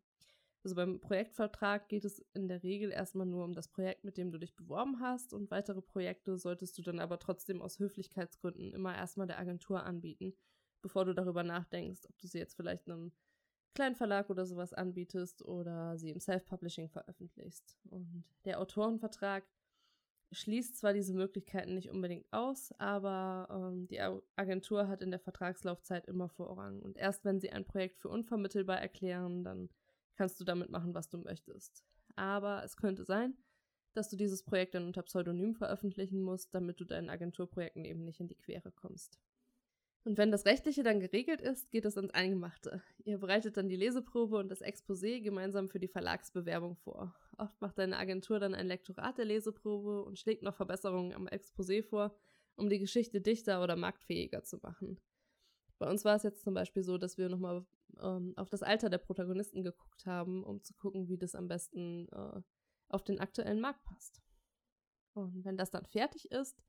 also 0.63 0.77
beim 0.77 1.01
Projektvertrag 1.01 1.89
geht 1.89 2.05
es 2.05 2.19
in 2.35 2.49
der 2.49 2.63
Regel 2.63 2.91
erstmal 2.91 3.27
nur 3.27 3.45
um 3.45 3.55
das 3.55 3.69
Projekt, 3.69 4.05
mit 4.05 4.17
dem 4.19 4.31
du 4.31 4.39
dich 4.39 4.55
beworben 4.55 5.01
hast 5.01 5.33
und 5.33 5.51
weitere 5.51 5.81
Projekte 5.81 6.37
solltest 6.37 6.77
du 6.77 6.83
dann 6.83 6.99
aber 6.99 7.19
trotzdem 7.19 7.63
aus 7.63 7.79
Höflichkeitsgründen 7.79 8.73
immer 8.73 8.95
erstmal 8.95 9.27
der 9.27 9.39
Agentur 9.39 9.85
anbieten, 9.85 10.35
bevor 10.83 11.05
du 11.07 11.15
darüber 11.15 11.43
nachdenkst, 11.43 12.03
ob 12.09 12.19
du 12.19 12.27
sie 12.27 12.39
jetzt 12.39 12.57
vielleicht 12.57 12.89
einem 12.89 13.13
kleinen 13.75 13.95
Verlag 13.95 14.29
oder 14.29 14.45
sowas 14.45 14.75
anbietest 14.75 15.43
oder 15.45 15.97
sie 15.97 16.11
im 16.11 16.21
Self-Publishing 16.21 16.91
veröffentlichst. 16.91 17.79
Und 17.89 18.25
der 18.45 18.61
Autorenvertrag 18.61 19.45
schließt 20.33 20.77
zwar 20.77 20.93
diese 20.93 21.15
Möglichkeiten 21.15 21.75
nicht 21.75 21.91
unbedingt 21.91 22.27
aus, 22.33 22.73
aber 22.79 23.49
ähm, 23.51 23.89
die 23.89 24.01
Agentur 24.37 24.89
hat 24.89 25.01
in 25.01 25.11
der 25.11 25.21
Vertragslaufzeit 25.21 26.07
immer 26.07 26.29
Vorrang. 26.29 26.81
Und 26.81 26.97
erst 26.99 27.25
wenn 27.25 27.41
sie 27.41 27.51
ein 27.51 27.65
Projekt 27.65 27.99
für 27.99 28.09
unvermittelbar 28.09 28.81
erklären, 28.81 29.43
dann 29.43 29.71
kannst 30.17 30.41
du 30.41 30.45
damit 30.45 30.71
machen, 30.71 30.95
was 30.95 31.09
du 31.09 31.19
möchtest. 31.19 31.85
Aber 32.17 32.63
es 32.65 32.77
könnte 32.77 33.05
sein, 33.05 33.37
dass 33.95 34.09
du 34.09 34.17
dieses 34.17 34.45
Projekt 34.45 34.75
dann 34.75 34.87
unter 34.87 35.03
Pseudonym 35.03 35.55
veröffentlichen 35.55 36.23
musst, 36.23 36.55
damit 36.55 36.81
du 36.81 36.85
deinen 36.85 37.11
Agenturprojekten 37.11 37.85
eben 37.85 38.05
nicht 38.05 38.21
in 38.21 38.29
die 38.29 38.37
Quere 38.37 38.71
kommst. 38.73 39.19
Und 40.05 40.17
wenn 40.17 40.31
das 40.31 40.47
Rechtliche 40.47 40.83
dann 40.83 41.01
geregelt 41.01 41.43
ist, 41.43 41.71
geht 41.71 41.85
es 41.85 41.97
ans 41.97 42.13
Eingemachte. 42.13 42.83
Ihr 43.05 43.19
bereitet 43.19 43.57
dann 43.57 43.69
die 43.69 43.77
Leseprobe 43.77 44.39
und 44.39 44.49
das 44.49 44.63
Exposé 44.63 45.21
gemeinsam 45.21 45.69
für 45.69 45.79
die 45.79 45.89
Verlagsbewerbung 45.89 46.77
vor. 46.77 47.15
Oft 47.37 47.61
macht 47.61 47.79
deine 47.79 47.99
Agentur 47.99 48.41
dann 48.41 48.55
ein 48.55 48.67
Lektorat 48.67 49.19
der 49.19 49.27
Leseprobe 49.27 50.03
und 50.05 50.19
schlägt 50.19 50.43
noch 50.43 50.55
Verbesserungen 50.55 51.13
am 51.13 51.29
Exposé 51.29 51.83
vor, 51.83 52.17
um 52.57 52.71
die 52.71 52.79
Geschichte 52.79 53.21
dichter 53.21 53.63
oder 53.63 53.77
marktfähiger 53.77 54.43
zu 54.43 54.59
machen. 54.63 54.99
Bei 55.79 55.91
uns 55.91 56.05
war 56.05 56.17
es 56.17 56.23
jetzt 56.23 56.43
zum 56.43 56.55
Beispiel 56.55 56.83
so, 56.83 56.97
dass 56.97 57.19
wir 57.19 57.29
nochmal 57.29 57.67
ähm, 58.01 58.35
auf 58.37 58.51
das 58.51 58.63
Alter 58.63 58.91
der 58.91 58.99
Protagonisten 58.99 59.63
geguckt 59.63 60.07
haben, 60.07 60.45
um 60.45 60.63
zu 60.63 60.75
gucken, 60.75 61.09
wie 61.09 61.19
das 61.19 61.35
am 61.35 61.49
besten 61.49 62.09
äh, 62.09 62.41
auf 62.89 63.05
den 63.05 63.21
aktuellen 63.21 63.61
Markt 63.61 63.85
passt. 63.85 64.21
Und 65.15 65.45
wenn 65.45 65.57
das 65.57 65.71
dann 65.71 65.87
fertig 65.87 66.31
ist, 66.31 66.63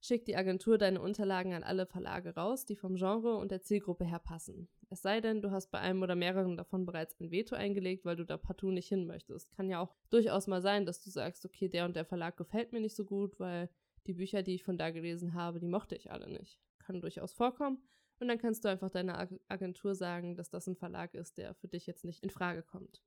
schickt 0.00 0.26
die 0.26 0.36
Agentur 0.36 0.78
deine 0.78 1.00
Unterlagen 1.00 1.54
an 1.54 1.62
alle 1.62 1.86
Verlage 1.86 2.34
raus, 2.34 2.66
die 2.66 2.76
vom 2.76 2.96
Genre 2.96 3.36
und 3.36 3.50
der 3.50 3.62
Zielgruppe 3.62 4.04
her 4.04 4.18
passen. 4.18 4.68
Es 4.90 5.00
sei 5.00 5.20
denn, 5.20 5.40
du 5.40 5.50
hast 5.52 5.70
bei 5.70 5.78
einem 5.78 6.02
oder 6.02 6.16
mehreren 6.16 6.56
davon 6.56 6.84
bereits 6.84 7.18
ein 7.20 7.30
Veto 7.30 7.54
eingelegt, 7.54 8.04
weil 8.04 8.16
du 8.16 8.24
da 8.24 8.36
partout 8.36 8.72
nicht 8.72 8.88
hin 8.88 9.06
möchtest. 9.06 9.52
Kann 9.52 9.70
ja 9.70 9.80
auch 9.80 9.94
durchaus 10.10 10.48
mal 10.48 10.60
sein, 10.60 10.86
dass 10.86 11.00
du 11.00 11.10
sagst, 11.10 11.44
okay, 11.46 11.68
der 11.68 11.84
und 11.84 11.94
der 11.94 12.04
Verlag 12.04 12.36
gefällt 12.36 12.72
mir 12.72 12.80
nicht 12.80 12.96
so 12.96 13.04
gut, 13.04 13.38
weil 13.38 13.70
die 14.06 14.14
Bücher, 14.14 14.42
die 14.42 14.54
ich 14.54 14.64
von 14.64 14.76
da 14.76 14.90
gelesen 14.90 15.34
habe, 15.34 15.60
die 15.60 15.68
mochte 15.68 15.94
ich 15.94 16.10
alle 16.10 16.28
nicht. 16.28 16.60
Kann 16.80 17.00
durchaus 17.00 17.32
vorkommen. 17.32 17.78
Und 18.22 18.28
dann 18.28 18.38
kannst 18.38 18.64
du 18.64 18.68
einfach 18.68 18.88
deiner 18.88 19.28
Agentur 19.48 19.96
sagen, 19.96 20.36
dass 20.36 20.48
das 20.48 20.68
ein 20.68 20.76
Verlag 20.76 21.12
ist, 21.14 21.38
der 21.38 21.54
für 21.54 21.66
dich 21.66 21.88
jetzt 21.88 22.04
nicht 22.04 22.22
in 22.22 22.30
Frage 22.30 22.62
kommt. 22.62 23.02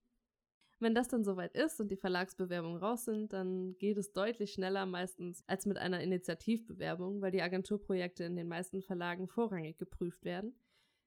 Wenn 0.82 0.94
das 0.94 1.08
dann 1.08 1.24
soweit 1.24 1.56
ist 1.56 1.80
und 1.80 1.90
die 1.90 1.96
Verlagsbewerbungen 1.96 2.84
raus 2.84 3.06
sind, 3.06 3.32
dann 3.32 3.78
geht 3.78 3.98
es 3.98 4.12
deutlich 4.12 4.52
schneller 4.52 4.86
meistens 4.86 5.42
als 5.48 5.66
mit 5.68 5.78
einer 5.78 6.02
Initiativbewerbung, 6.02 7.22
weil 7.22 7.32
die 7.32 7.42
Agenturprojekte 7.42 8.26
in 8.26 8.36
den 8.36 8.50
meisten 8.50 8.82
Verlagen 8.82 9.30
vorrangig 9.30 9.78
geprüft 9.78 10.26
werden 10.26 10.54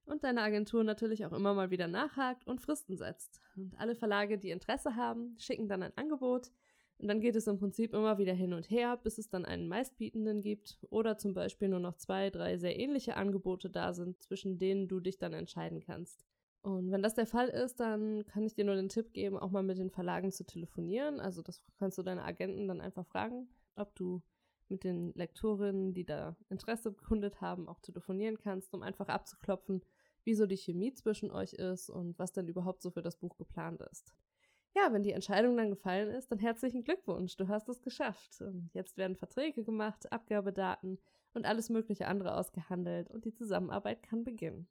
und 0.07 0.25
deine 0.25 0.41
Agentur 0.41 0.85
natürlich 0.85 1.27
auch 1.27 1.35
immer 1.35 1.53
mal 1.53 1.71
wieder 1.71 1.87
nachhakt 1.87 2.47
und 2.47 2.63
Fristen 2.63 2.97
setzt. 2.97 3.43
Und 3.57 3.79
alle 3.79 3.95
Verlage, 3.95 4.39
die 4.39 4.53
Interesse 4.53 4.97
haben, 4.97 5.37
schicken 5.39 5.69
dann 5.69 5.83
ein 5.83 5.97
Angebot 5.99 6.51
und 6.99 7.07
dann 7.07 7.21
geht 7.21 7.37
es 7.37 7.47
im 7.47 7.59
Prinzip 7.59 7.95
immer 7.95 8.19
wieder 8.19 8.33
hin 8.33 8.53
und 8.53 8.71
her, 8.71 8.97
bis 8.97 9.19
es 9.19 9.29
dann 9.29 9.45
einen 9.45 9.69
Meistbietenden 9.69 10.41
gibt 10.41 10.79
oder 10.91 11.17
zum 11.17 11.33
Beispiel 11.33 11.69
nur 11.69 11.79
noch 11.79 11.95
zwei, 11.97 12.31
drei 12.31 12.59
sehr 12.59 12.79
ähnliche 12.79 13.17
Angebote 13.17 13.71
da 13.71 13.93
sind, 13.93 14.21
zwischen 14.21 14.59
denen 14.59 14.89
du 14.89 14.99
dich 14.99 15.19
dann 15.19 15.33
entscheiden 15.33 15.81
kannst. 15.81 16.25
Und 16.63 16.91
wenn 16.91 17.03
das 17.03 17.15
der 17.15 17.27
Fall 17.27 17.49
ist, 17.49 17.79
dann 17.79 18.27
kann 18.27 18.45
ich 18.45 18.55
dir 18.55 18.65
nur 18.65 18.75
den 18.75 18.89
Tipp 18.89 19.13
geben, 19.13 19.39
auch 19.39 19.51
mal 19.51 19.63
mit 19.63 19.79
den 19.79 19.91
Verlagen 19.91 20.33
zu 20.33 20.45
telefonieren. 20.45 21.21
Also 21.21 21.41
das 21.41 21.63
kannst 21.79 21.99
du 21.99 22.03
deine 22.03 22.25
Agenten 22.25 22.67
dann 22.67 22.81
einfach 22.81 23.07
fragen, 23.07 23.49
ob 23.77 23.95
du 23.95 24.21
mit 24.69 24.83
den 24.83 25.13
Lektorinnen, 25.15 25.95
die 25.95 26.05
da 26.05 26.37
Interesse 26.51 26.91
bekundet 26.91 27.41
haben, 27.41 27.69
auch 27.69 27.81
telefonieren 27.81 28.39
kannst, 28.39 28.75
um 28.75 28.83
einfach 28.83 29.09
abzuklopfen, 29.09 29.83
wie 30.25 30.35
so 30.35 30.47
die 30.47 30.57
Chemie 30.57 30.93
zwischen 30.93 31.31
euch 31.31 31.55
ist 31.55 31.91
und 31.91 32.19
was 32.19 32.33
dann 32.33 32.49
überhaupt 32.49 32.83
so 32.83 32.91
für 32.91 33.03
das 33.03 33.17
Buch 33.17 33.37
geplant 33.39 33.81
ist. 33.93 34.13
Ja, 34.77 34.93
wenn 34.93 35.03
die 35.03 35.13
Entscheidung 35.13 35.57
dann 35.57 35.71
gefallen 35.71 36.11
ist, 36.11 36.31
dann 36.31 36.39
herzlichen 36.39 36.85
Glückwunsch, 36.85 37.37
du 37.37 37.49
hast 37.49 37.69
es 37.69 37.83
geschafft. 37.83 38.41
Und 38.41 38.71
jetzt 38.75 38.97
werden 38.97 39.17
Verträge 39.17 39.65
gemacht, 39.65 40.13
Abgabedaten 40.13 40.99
und 41.35 41.47
alles 41.47 41.69
mögliche 41.69 42.07
andere 42.07 42.37
ausgehandelt 42.37 43.11
und 43.11 43.25
die 43.25 43.35
Zusammenarbeit 43.35 44.03
kann 44.03 44.25
beginnen. 44.25 44.69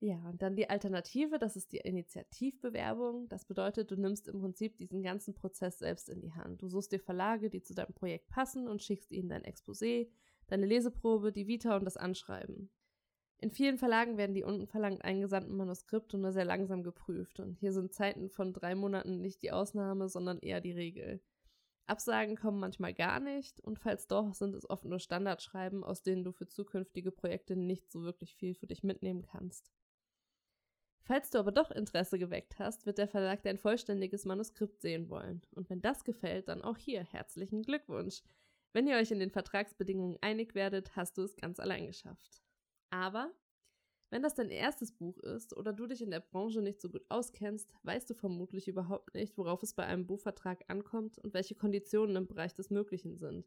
Ja, 0.00 0.16
und 0.28 0.42
dann 0.42 0.56
die 0.56 0.68
Alternative, 0.68 1.38
das 1.38 1.56
ist 1.56 1.72
die 1.72 1.78
Initiativbewerbung. 1.78 3.28
Das 3.28 3.46
bedeutet, 3.46 3.90
du 3.90 3.96
nimmst 3.96 4.28
im 4.28 4.40
Prinzip 4.40 4.76
diesen 4.76 5.02
ganzen 5.02 5.34
Prozess 5.34 5.78
selbst 5.78 6.10
in 6.10 6.20
die 6.20 6.34
Hand. 6.34 6.60
Du 6.60 6.68
suchst 6.68 6.92
dir 6.92 7.00
Verlage, 7.00 7.48
die 7.48 7.62
zu 7.62 7.74
deinem 7.74 7.94
Projekt 7.94 8.28
passen 8.28 8.68
und 8.68 8.82
schickst 8.82 9.10
ihnen 9.10 9.30
dein 9.30 9.44
Exposé, 9.44 10.10
deine 10.48 10.66
Leseprobe, 10.66 11.32
die 11.32 11.46
Vita 11.46 11.76
und 11.76 11.84
das 11.86 11.96
Anschreiben. 11.96 12.70
In 13.38 13.50
vielen 13.50 13.76
Verlagen 13.76 14.16
werden 14.16 14.34
die 14.34 14.44
unverlangt 14.44 15.04
eingesandten 15.04 15.56
Manuskripte 15.56 16.16
nur 16.16 16.32
sehr 16.32 16.46
langsam 16.46 16.82
geprüft 16.82 17.38
und 17.38 17.54
hier 17.58 17.72
sind 17.72 17.92
Zeiten 17.92 18.30
von 18.30 18.52
drei 18.52 18.74
Monaten 18.74 19.20
nicht 19.20 19.42
die 19.42 19.52
Ausnahme, 19.52 20.08
sondern 20.08 20.38
eher 20.38 20.60
die 20.60 20.72
Regel. 20.72 21.20
Absagen 21.86 22.36
kommen 22.36 22.58
manchmal 22.58 22.94
gar 22.94 23.20
nicht 23.20 23.60
und 23.60 23.78
falls 23.78 24.06
doch, 24.08 24.32
sind 24.34 24.54
es 24.54 24.68
oft 24.68 24.84
nur 24.84 24.98
Standardschreiben, 24.98 25.84
aus 25.84 26.02
denen 26.02 26.24
du 26.24 26.32
für 26.32 26.48
zukünftige 26.48 27.12
Projekte 27.12 27.56
nicht 27.56 27.92
so 27.92 28.02
wirklich 28.02 28.34
viel 28.34 28.54
für 28.54 28.66
dich 28.66 28.82
mitnehmen 28.82 29.22
kannst. 29.22 29.70
Falls 31.02 31.30
du 31.30 31.38
aber 31.38 31.52
doch 31.52 31.70
Interesse 31.70 32.18
geweckt 32.18 32.58
hast, 32.58 32.84
wird 32.86 32.98
der 32.98 33.06
Verlag 33.06 33.42
dein 33.44 33.58
vollständiges 33.58 34.24
Manuskript 34.24 34.80
sehen 34.80 35.08
wollen. 35.08 35.42
Und 35.54 35.70
wenn 35.70 35.80
das 35.80 36.02
gefällt, 36.02 36.48
dann 36.48 36.62
auch 36.62 36.76
hier 36.76 37.04
herzlichen 37.04 37.62
Glückwunsch. 37.62 38.22
Wenn 38.72 38.88
ihr 38.88 38.96
euch 38.96 39.12
in 39.12 39.20
den 39.20 39.30
Vertragsbedingungen 39.30 40.18
einig 40.20 40.56
werdet, 40.56 40.96
hast 40.96 41.16
du 41.16 41.22
es 41.22 41.36
ganz 41.36 41.60
allein 41.60 41.86
geschafft. 41.86 42.42
Aber 42.90 43.32
wenn 44.10 44.22
das 44.22 44.34
dein 44.34 44.50
erstes 44.50 44.92
Buch 44.92 45.18
ist 45.18 45.56
oder 45.56 45.72
du 45.72 45.86
dich 45.86 46.00
in 46.02 46.10
der 46.10 46.20
Branche 46.20 46.62
nicht 46.62 46.80
so 46.80 46.88
gut 46.88 47.04
auskennst, 47.08 47.72
weißt 47.82 48.08
du 48.08 48.14
vermutlich 48.14 48.68
überhaupt 48.68 49.14
nicht, 49.14 49.36
worauf 49.36 49.62
es 49.62 49.74
bei 49.74 49.84
einem 49.84 50.06
Buchvertrag 50.06 50.64
ankommt 50.68 51.18
und 51.18 51.34
welche 51.34 51.54
Konditionen 51.54 52.16
im 52.16 52.26
Bereich 52.26 52.54
des 52.54 52.70
Möglichen 52.70 53.16
sind. 53.16 53.46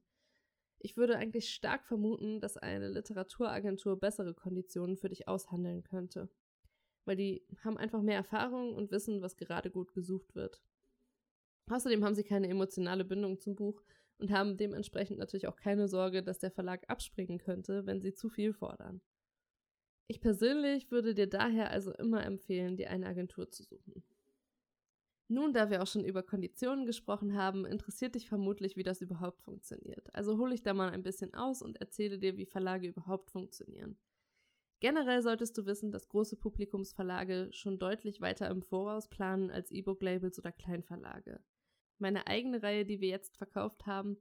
Ich 0.80 0.96
würde 0.98 1.18
eigentlich 1.18 1.50
stark 1.50 1.86
vermuten, 1.86 2.40
dass 2.40 2.58
eine 2.58 2.90
Literaturagentur 2.90 4.00
bessere 4.00 4.34
Konditionen 4.34 4.98
für 4.98 5.10
dich 5.10 5.28
aushandeln 5.28 5.84
könnte 5.84 6.30
weil 7.10 7.16
die 7.16 7.44
haben 7.64 7.80
einfach 7.80 8.04
mehr 8.04 8.18
Erfahrung 8.18 8.76
und 8.76 8.92
wissen, 8.92 9.24
was 9.24 9.36
gerade 9.36 9.72
gut 9.72 9.94
gesucht 9.94 10.36
wird. 10.36 10.62
Außerdem 11.68 12.06
haben 12.06 12.14
sie 12.14 12.24
keine 12.24 12.48
emotionale 12.48 13.04
Bindung 13.04 13.40
zum 13.40 13.56
Buch 13.56 13.82
und 14.20 14.30
haben 14.30 14.58
dementsprechend 14.58 15.18
natürlich 15.18 15.48
auch 15.48 15.56
keine 15.56 15.88
Sorge, 15.88 16.22
dass 16.22 16.38
der 16.38 16.52
Verlag 16.52 16.88
abspringen 16.88 17.40
könnte, 17.40 17.88
wenn 17.88 18.00
sie 18.00 18.14
zu 18.14 18.30
viel 18.30 18.54
fordern. 18.54 19.02
Ich 20.12 20.22
persönlich 20.22 20.90
würde 20.90 21.14
dir 21.14 21.28
daher 21.28 21.70
also 21.70 21.94
immer 21.94 22.26
empfehlen, 22.26 22.78
dir 22.78 22.90
eine 22.90 23.06
Agentur 23.06 23.52
zu 23.52 23.62
suchen. 23.62 24.04
Nun, 25.28 25.54
da 25.54 25.70
wir 25.70 25.84
auch 25.84 25.88
schon 25.88 26.04
über 26.04 26.24
Konditionen 26.24 26.88
gesprochen 26.88 27.36
haben, 27.36 27.64
interessiert 27.64 28.16
dich 28.16 28.28
vermutlich, 28.28 28.76
wie 28.76 28.82
das 28.82 29.02
überhaupt 29.02 29.44
funktioniert. 29.44 30.12
Also 30.16 30.40
hole 30.40 30.56
ich 30.56 30.64
da 30.64 30.74
mal 30.74 30.90
ein 30.90 31.04
bisschen 31.04 31.36
aus 31.36 31.62
und 31.62 31.80
erzähle 31.80 32.18
dir, 32.18 32.38
wie 32.38 32.48
Verlage 32.48 32.88
überhaupt 32.88 33.30
funktionieren. 33.30 34.00
Generell 34.80 35.22
solltest 35.22 35.56
du 35.60 35.68
wissen, 35.68 35.92
dass 35.92 36.10
große 36.10 36.38
Publikumsverlage 36.38 37.50
schon 37.52 37.78
deutlich 37.78 38.20
weiter 38.20 38.50
im 38.50 38.64
Voraus 38.64 39.10
planen 39.10 39.52
als 39.52 39.70
E-Book-Labels 39.70 40.40
oder 40.40 40.52
Kleinverlage. 40.52 41.40
Meine 42.00 42.26
eigene 42.26 42.64
Reihe, 42.64 42.84
die 42.84 43.00
wir 43.00 43.10
jetzt 43.10 43.38
verkauft 43.38 43.86
haben, 43.86 44.18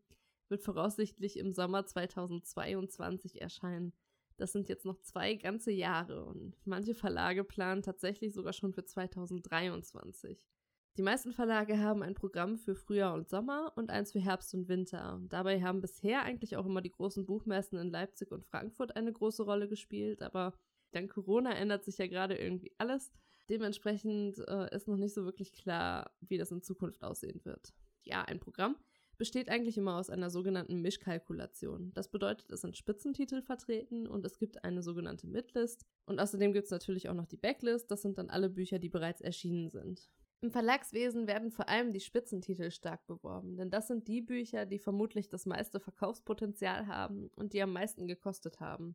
wird 0.51 0.63
voraussichtlich 0.63 1.39
im 1.39 1.55
Sommer 1.55 1.87
2022 1.87 3.41
erscheinen. 3.41 3.95
Das 4.39 4.53
sind 4.53 4.69
jetzt 4.69 4.87
noch 4.87 5.01
zwei 5.01 5.35
ganze 5.35 5.73
Jahre 5.73 6.25
und 6.25 6.57
manche 6.65 6.95
Verlage 6.95 7.45
planen 7.45 7.83
tatsächlich 7.83 8.33
sogar 8.33 8.53
schon 8.53 8.73
für 8.73 8.85
2023. 8.85 10.49
Die 10.97 11.03
meisten 11.03 11.33
Verlage 11.33 11.79
haben 11.79 12.03
ein 12.03 12.15
Programm 12.15 12.57
für 12.57 12.75
Frühjahr 12.75 13.15
und 13.15 13.29
Sommer 13.29 13.73
und 13.77 13.91
eins 13.91 14.13
für 14.13 14.21
Herbst 14.21 14.55
und 14.55 14.69
Winter. 14.69 15.21
Dabei 15.29 15.63
haben 15.63 15.81
bisher 15.81 16.23
eigentlich 16.23 16.57
auch 16.57 16.67
immer 16.67 16.81
die 16.81 16.91
großen 16.91 17.27
Buchmessen 17.27 17.79
in 17.79 17.91
Leipzig 17.91 18.31
und 18.31 18.45
Frankfurt 18.45 18.97
eine 18.97 19.13
große 19.13 19.43
Rolle 19.43 19.69
gespielt, 19.69 20.23
aber 20.23 20.55
dank 20.93 21.13
Corona 21.13 21.53
ändert 21.53 21.85
sich 21.85 21.99
ja 21.99 22.07
gerade 22.07 22.37
irgendwie 22.37 22.73
alles. 22.79 23.13
Dementsprechend 23.49 24.39
äh, 24.47 24.75
ist 24.75 24.87
noch 24.87 24.97
nicht 24.97 25.15
so 25.15 25.25
wirklich 25.25 25.53
klar, 25.53 26.13
wie 26.21 26.39
das 26.39 26.53
in 26.53 26.63
Zukunft 26.63 27.03
aussehen 27.03 27.45
wird. 27.45 27.73
Ja, 28.03 28.23
ein 28.23 28.41
Programm 28.41 28.77
besteht 29.19 29.49
eigentlich 29.49 29.77
immer 29.77 29.99
aus 29.99 30.11
einer 30.11 30.31
sogenannten 30.31 30.81
Mischkalkulation. 30.81 31.93
Das 31.95 32.09
bedeutet, 32.09 32.51
es 32.51 32.63
sind 32.63 32.77
Spitzentitel 32.77 33.43
vertreten 33.43 34.07
und 34.07 34.25
es 34.25 34.39
gibt 34.39 34.65
eine 34.65 34.83
sogenannte 34.83 35.27
Midlist. 35.27 35.85
Und 36.07 36.21
außerdem 36.21 36.53
gibt 36.53 36.67
es 36.67 36.71
natürlich 36.71 37.09
auch 37.09 37.15
noch 37.15 37.27
die 37.27 37.37
Backlist. 37.37 37.91
Das 37.91 38.03
sind 38.03 38.17
dann 38.17 38.31
alle 38.31 38.49
Bücher, 38.49 38.79
die 38.79 38.89
bereits 38.89 39.21
erschienen 39.21 39.69
sind. 39.69 40.09
Im 40.41 40.53
Verlagswesen 40.53 41.27
werden 41.27 41.51
vor 41.51 41.69
allem 41.69 41.93
die 41.93 41.99
Spitzentitel 41.99 42.71
stark 42.71 43.05
beworben, 43.09 43.57
denn 43.57 43.71
das 43.71 43.89
sind 43.89 44.07
die 44.07 44.21
Bücher, 44.21 44.67
die 44.67 44.79
vermutlich 44.79 45.29
das 45.29 45.47
meiste 45.47 45.81
Verkaufspotenzial 45.81 46.87
haben 46.87 47.29
und 47.35 47.55
die 47.55 47.63
am 47.63 47.73
meisten 47.73 48.07
gekostet 48.07 48.61
haben. 48.61 48.95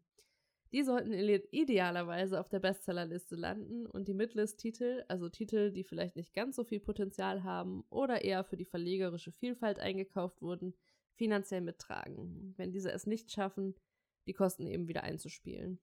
Die 0.73 0.81
sollten 0.81 1.13
idealerweise 1.13 2.39
auf 2.39 2.49
der 2.49 2.59
Bestsellerliste 2.59 3.35
landen 3.35 3.85
und 3.85 4.07
die 4.07 4.15
Midlist-Titel, 4.15 5.03
also 5.07 5.29
Titel, 5.29 5.71
die 5.71 5.83
vielleicht 5.83 6.15
nicht 6.15 6.33
ganz 6.33 6.55
so 6.55 6.63
viel 6.63 6.79
Potenzial 6.79 7.43
haben 7.43 7.83
oder 7.91 8.23
eher 8.23 8.43
für 8.43 8.57
die 8.57 8.65
verlegerische 8.65 9.31
Vielfalt 9.31 9.77
eingekauft 9.77 10.41
wurden, 10.41 10.73
finanziell 11.13 11.61
mittragen. 11.61 12.55
Wenn 12.57 12.71
diese 12.71 12.91
es 12.91 13.05
nicht 13.05 13.31
schaffen, 13.31 13.75
die 14.25 14.33
Kosten 14.33 14.65
eben 14.65 14.87
wieder 14.87 15.03
einzuspielen. 15.03 15.79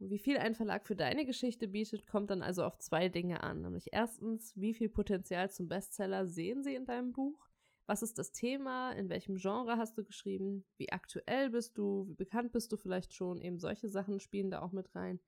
Wie 0.00 0.18
viel 0.18 0.38
ein 0.38 0.56
Verlag 0.56 0.84
für 0.84 0.96
deine 0.96 1.24
Geschichte 1.24 1.68
bietet, 1.68 2.08
kommt 2.08 2.30
dann 2.30 2.42
also 2.42 2.64
auf 2.64 2.78
zwei 2.78 3.08
Dinge 3.08 3.44
an. 3.44 3.62
Nämlich 3.62 3.90
erstens, 3.92 4.52
wie 4.56 4.74
viel 4.74 4.88
Potenzial 4.88 5.48
zum 5.52 5.68
Bestseller 5.68 6.26
sehen 6.26 6.64
sie 6.64 6.74
in 6.74 6.86
deinem 6.86 7.12
Buch? 7.12 7.43
Was 7.86 8.02
ist 8.02 8.18
das 8.18 8.32
Thema? 8.32 8.92
In 8.92 9.08
welchem 9.08 9.36
Genre 9.36 9.76
hast 9.76 9.98
du 9.98 10.04
geschrieben? 10.04 10.64
Wie 10.78 10.90
aktuell 10.90 11.50
bist 11.50 11.76
du? 11.76 12.06
Wie 12.08 12.14
bekannt 12.14 12.52
bist 12.52 12.72
du 12.72 12.76
vielleicht 12.76 13.12
schon? 13.12 13.42
Eben 13.42 13.58
solche 13.58 13.88
Sachen 13.88 14.20
spielen 14.20 14.50
da 14.50 14.62
auch 14.62 14.72
mit 14.72 14.94
rein. 14.94 15.20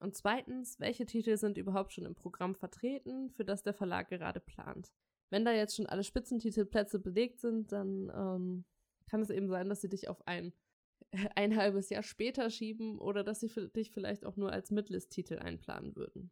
Und 0.00 0.14
zweitens, 0.14 0.78
welche 0.78 1.06
Titel 1.06 1.36
sind 1.36 1.58
überhaupt 1.58 1.92
schon 1.92 2.04
im 2.04 2.14
Programm 2.14 2.54
vertreten, 2.54 3.30
für 3.30 3.44
das 3.44 3.62
der 3.64 3.74
Verlag 3.74 4.08
gerade 4.08 4.38
plant? 4.38 4.92
Wenn 5.30 5.44
da 5.44 5.52
jetzt 5.52 5.76
schon 5.76 5.86
alle 5.86 6.04
Spitzentitelplätze 6.04 7.00
belegt 7.00 7.40
sind, 7.40 7.72
dann 7.72 8.10
ähm, 8.14 8.64
kann 9.10 9.20
es 9.20 9.30
eben 9.30 9.48
sein, 9.48 9.68
dass 9.68 9.80
sie 9.80 9.88
dich 9.88 10.08
auf 10.08 10.26
ein 10.26 10.52
ein 11.34 11.56
halbes 11.56 11.90
Jahr 11.90 12.02
später 12.02 12.50
schieben 12.50 12.98
oder 12.98 13.24
dass 13.24 13.40
sie 13.40 13.48
dich 13.70 13.90
vielleicht 13.90 14.24
auch 14.24 14.36
nur 14.36 14.52
als 14.52 14.70
Midlist-Titel 14.70 15.38
einplanen 15.38 15.96
würden. 15.96 16.30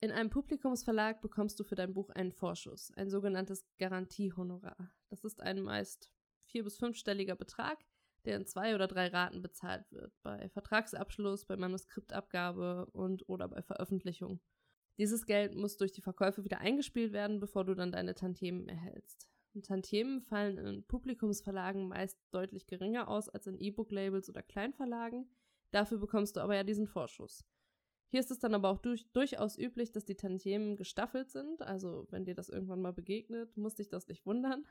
In 0.00 0.12
einem 0.12 0.28
Publikumsverlag 0.28 1.22
bekommst 1.22 1.58
du 1.58 1.64
für 1.64 1.74
dein 1.74 1.94
Buch 1.94 2.10
einen 2.10 2.32
Vorschuss, 2.32 2.92
ein 2.96 3.08
sogenanntes 3.08 3.66
Garantiehonorar. 3.78 4.92
Das 5.08 5.24
ist 5.24 5.40
ein 5.40 5.62
meist 5.62 6.10
vier- 6.44 6.64
bis 6.64 6.76
fünfstelliger 6.76 7.34
Betrag, 7.34 7.78
der 8.26 8.36
in 8.36 8.44
zwei 8.44 8.74
oder 8.74 8.88
drei 8.88 9.08
Raten 9.08 9.40
bezahlt 9.40 9.90
wird, 9.90 10.12
bei 10.22 10.50
Vertragsabschluss, 10.50 11.46
bei 11.46 11.56
Manuskriptabgabe 11.56 12.86
und 12.92 13.26
oder 13.28 13.48
bei 13.48 13.62
Veröffentlichung. 13.62 14.40
Dieses 14.98 15.24
Geld 15.24 15.54
muss 15.54 15.78
durch 15.78 15.92
die 15.92 16.02
Verkäufe 16.02 16.44
wieder 16.44 16.58
eingespielt 16.58 17.12
werden, 17.12 17.40
bevor 17.40 17.64
du 17.64 17.74
dann 17.74 17.92
deine 17.92 18.14
Tantiemen 18.14 18.68
erhältst. 18.68 19.28
Und 19.54 19.64
Tantiemen 19.64 20.20
fallen 20.20 20.58
in 20.58 20.84
Publikumsverlagen 20.86 21.88
meist 21.88 22.18
deutlich 22.32 22.66
geringer 22.66 23.08
aus 23.08 23.30
als 23.30 23.46
in 23.46 23.58
E-Book-Labels 23.58 24.28
oder 24.28 24.42
Kleinverlagen. 24.42 25.30
Dafür 25.70 25.98
bekommst 25.98 26.36
du 26.36 26.40
aber 26.40 26.54
ja 26.54 26.64
diesen 26.64 26.86
Vorschuss. 26.86 27.46
Hier 28.08 28.20
ist 28.20 28.30
es 28.30 28.38
dann 28.38 28.54
aber 28.54 28.70
auch 28.70 28.78
durch, 28.78 29.10
durchaus 29.12 29.58
üblich, 29.58 29.92
dass 29.92 30.04
die 30.04 30.14
Tantiemen 30.14 30.76
gestaffelt 30.76 31.30
sind. 31.30 31.62
Also, 31.62 32.06
wenn 32.10 32.24
dir 32.24 32.34
das 32.34 32.48
irgendwann 32.48 32.80
mal 32.80 32.92
begegnet, 32.92 33.56
muss 33.56 33.74
dich 33.74 33.88
das 33.88 34.06
nicht 34.08 34.24
wundern. 34.26 34.64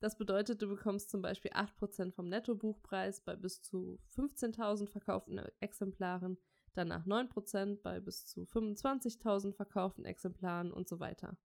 Das 0.00 0.16
bedeutet, 0.16 0.62
du 0.62 0.68
bekommst 0.68 1.10
zum 1.10 1.22
Beispiel 1.22 1.50
8% 1.52 2.12
vom 2.12 2.28
Nettobuchpreis 2.28 3.20
bei 3.20 3.34
bis 3.34 3.62
zu 3.62 3.98
15.000 4.16 4.88
verkauften 4.88 5.40
Exemplaren, 5.60 6.38
danach 6.74 7.04
9% 7.04 7.82
bei 7.82 7.98
bis 7.98 8.26
zu 8.26 8.42
25.000 8.42 9.54
verkauften 9.54 10.04
Exemplaren 10.04 10.72
und 10.72 10.88
so 10.88 11.00
weiter. 11.00 11.36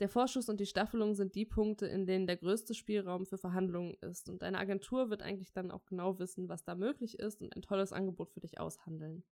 Der 0.00 0.08
Vorschuss 0.08 0.48
und 0.48 0.58
die 0.58 0.66
Staffelung 0.66 1.14
sind 1.14 1.36
die 1.36 1.44
Punkte, 1.44 1.86
in 1.86 2.06
denen 2.06 2.26
der 2.26 2.36
größte 2.36 2.74
Spielraum 2.74 3.26
für 3.26 3.38
Verhandlungen 3.38 3.94
ist. 4.00 4.28
Und 4.28 4.42
deine 4.42 4.58
Agentur 4.58 5.10
wird 5.10 5.22
eigentlich 5.22 5.52
dann 5.52 5.70
auch 5.70 5.84
genau 5.84 6.18
wissen, 6.18 6.48
was 6.48 6.64
da 6.64 6.74
möglich 6.74 7.20
ist 7.20 7.40
und 7.40 7.54
ein 7.54 7.62
tolles 7.62 7.92
Angebot 7.92 8.32
für 8.32 8.40
dich 8.40 8.58
aushandeln. 8.58 9.22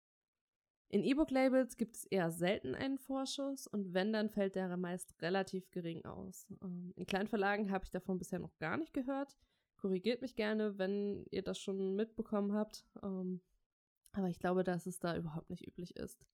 In 0.93 1.05
E-Book-Labels 1.05 1.77
gibt 1.77 1.95
es 1.95 2.05
eher 2.07 2.33
selten 2.33 2.75
einen 2.75 2.99
Vorschuss 2.99 3.69
und 3.69 3.95
wenn, 3.95 4.13
dann 4.13 4.29
fällt 4.29 4.57
der 4.57 4.77
meist 4.77 5.15
relativ 5.23 5.71
gering 5.71 6.05
aus. 6.05 6.49
Ähm, 6.65 6.93
in 6.97 7.07
Kleinverlagen 7.07 7.71
habe 7.71 7.85
ich 7.85 7.93
davon 7.93 8.19
bisher 8.19 8.41
noch 8.41 8.59
gar 8.59 8.77
nicht 8.77 8.93
gehört. 8.93 9.37
Korrigiert 9.77 10.21
mich 10.21 10.35
gerne, 10.35 10.79
wenn 10.79 11.27
ihr 11.31 11.43
das 11.43 11.61
schon 11.61 11.95
mitbekommen 11.95 12.55
habt. 12.55 12.85
Ähm, 13.05 13.41
aber 14.13 14.29
ich 14.29 14.41
glaube, 14.41 14.65
dass 14.65 14.87
es 14.87 14.99
da 14.99 15.17
überhaupt 15.17 15.49
nicht 15.49 15.65
üblich 15.65 15.95
ist. 15.95 16.27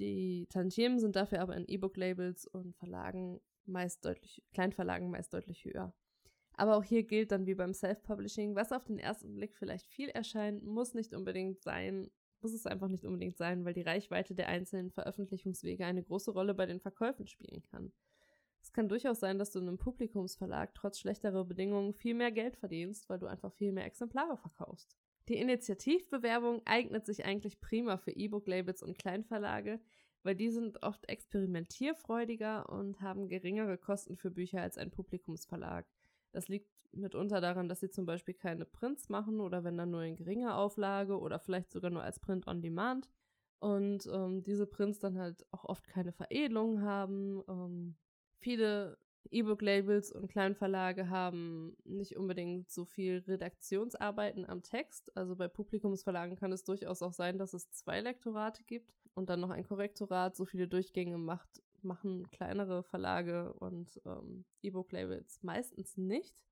Die 0.00 0.48
Tantiemen 0.48 0.98
sind 0.98 1.14
dafür 1.14 1.40
aber 1.40 1.56
in 1.56 1.68
E-Book-Labels 1.68 2.48
und 2.48 2.74
Verlagen 2.76 3.40
meist 3.64 4.04
deutlich, 4.04 4.42
Kleinverlagen 4.54 5.08
meist 5.08 5.32
deutlich 5.32 5.64
höher. 5.64 5.94
Aber 6.54 6.76
auch 6.76 6.84
hier 6.84 7.04
gilt 7.04 7.30
dann 7.30 7.46
wie 7.46 7.54
beim 7.54 7.72
Self-Publishing, 7.72 8.56
was 8.56 8.72
auf 8.72 8.84
den 8.84 8.98
ersten 8.98 9.36
Blick 9.36 9.56
vielleicht 9.56 9.86
viel 9.86 10.08
erscheint, 10.08 10.64
muss 10.64 10.94
nicht 10.94 11.14
unbedingt 11.14 11.62
sein 11.62 12.10
muss 12.42 12.52
es 12.52 12.66
einfach 12.66 12.88
nicht 12.88 13.04
unbedingt 13.04 13.36
sein, 13.36 13.64
weil 13.64 13.74
die 13.74 13.82
Reichweite 13.82 14.34
der 14.34 14.48
einzelnen 14.48 14.90
Veröffentlichungswege 14.90 15.84
eine 15.84 16.02
große 16.02 16.30
Rolle 16.30 16.54
bei 16.54 16.66
den 16.66 16.80
Verkäufen 16.80 17.26
spielen 17.26 17.62
kann. 17.62 17.92
Es 18.62 18.72
kann 18.72 18.88
durchaus 18.88 19.20
sein, 19.20 19.38
dass 19.38 19.50
du 19.50 19.60
in 19.60 19.68
einem 19.68 19.78
Publikumsverlag 19.78 20.74
trotz 20.74 20.98
schlechterer 20.98 21.44
Bedingungen 21.44 21.94
viel 21.94 22.14
mehr 22.14 22.32
Geld 22.32 22.56
verdienst, 22.56 23.08
weil 23.08 23.18
du 23.18 23.26
einfach 23.26 23.52
viel 23.52 23.72
mehr 23.72 23.86
Exemplare 23.86 24.36
verkaufst. 24.36 24.96
Die 25.28 25.38
Initiativbewerbung 25.38 26.62
eignet 26.64 27.06
sich 27.06 27.24
eigentlich 27.24 27.60
prima 27.60 27.98
für 27.98 28.12
E-Book-Labels 28.12 28.82
und 28.82 28.98
Kleinverlage, 28.98 29.80
weil 30.22 30.34
die 30.34 30.50
sind 30.50 30.82
oft 30.82 31.08
experimentierfreudiger 31.08 32.68
und 32.68 33.00
haben 33.00 33.28
geringere 33.28 33.78
Kosten 33.78 34.16
für 34.16 34.30
Bücher 34.30 34.62
als 34.62 34.78
ein 34.78 34.90
Publikumsverlag. 34.90 35.86
Das 36.32 36.48
liegt 36.48 36.70
mitunter 36.92 37.40
daran, 37.40 37.68
dass 37.68 37.80
sie 37.80 37.90
zum 37.90 38.06
Beispiel 38.06 38.34
keine 38.34 38.64
Prints 38.64 39.08
machen 39.08 39.40
oder 39.40 39.64
wenn 39.64 39.76
dann 39.76 39.90
nur 39.90 40.02
in 40.02 40.16
geringer 40.16 40.56
Auflage 40.56 41.18
oder 41.18 41.38
vielleicht 41.38 41.70
sogar 41.70 41.90
nur 41.90 42.02
als 42.02 42.18
Print 42.18 42.46
on 42.46 42.62
Demand. 42.62 43.08
Und 43.60 44.06
ähm, 44.12 44.42
diese 44.44 44.66
Prints 44.66 44.98
dann 45.00 45.18
halt 45.18 45.44
auch 45.50 45.64
oft 45.64 45.86
keine 45.88 46.12
Veredelung 46.12 46.82
haben. 46.82 47.42
Ähm, 47.48 47.96
viele 48.38 48.98
E-Book-Labels 49.30 50.12
und 50.12 50.28
Kleinverlage 50.28 51.10
haben 51.10 51.76
nicht 51.84 52.16
unbedingt 52.16 52.70
so 52.70 52.84
viel 52.84 53.24
Redaktionsarbeiten 53.26 54.48
am 54.48 54.62
Text. 54.62 55.14
Also 55.16 55.36
bei 55.36 55.48
Publikumsverlagen 55.48 56.36
kann 56.36 56.52
es 56.52 56.64
durchaus 56.64 57.02
auch 57.02 57.12
sein, 57.12 57.38
dass 57.38 57.52
es 57.52 57.70
zwei 57.72 58.00
Lektorate 58.00 58.62
gibt 58.64 58.94
und 59.14 59.28
dann 59.28 59.40
noch 59.40 59.50
ein 59.50 59.64
Korrektorat. 59.64 60.36
So 60.36 60.44
viele 60.44 60.68
Durchgänge 60.68 61.18
macht 61.18 61.62
machen 61.84 62.30
kleinere 62.30 62.82
Verlage 62.82 63.52
und 63.54 64.00
ähm, 64.04 64.44
E-Book-Labels 64.62 65.42
meistens 65.42 65.96
nicht. 65.96 66.44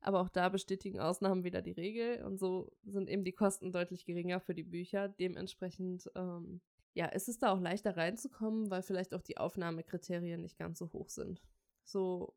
Aber 0.00 0.20
auch 0.20 0.28
da 0.28 0.48
bestätigen 0.48 1.00
Ausnahmen 1.00 1.44
wieder 1.44 1.62
die 1.62 1.72
Regel 1.72 2.22
und 2.24 2.38
so 2.38 2.70
sind 2.84 3.08
eben 3.08 3.24
die 3.24 3.32
Kosten 3.32 3.72
deutlich 3.72 4.04
geringer 4.04 4.40
für 4.40 4.54
die 4.54 4.62
Bücher. 4.62 5.08
Dementsprechend, 5.08 6.10
ähm, 6.14 6.60
ja, 6.94 7.06
ist 7.06 7.28
es 7.28 7.38
da 7.38 7.52
auch 7.52 7.60
leichter 7.60 7.96
reinzukommen, 7.96 8.70
weil 8.70 8.82
vielleicht 8.82 9.14
auch 9.14 9.22
die 9.22 9.38
Aufnahmekriterien 9.38 10.40
nicht 10.40 10.58
ganz 10.58 10.78
so 10.78 10.92
hoch 10.92 11.08
sind. 11.08 11.42
So 11.84 12.34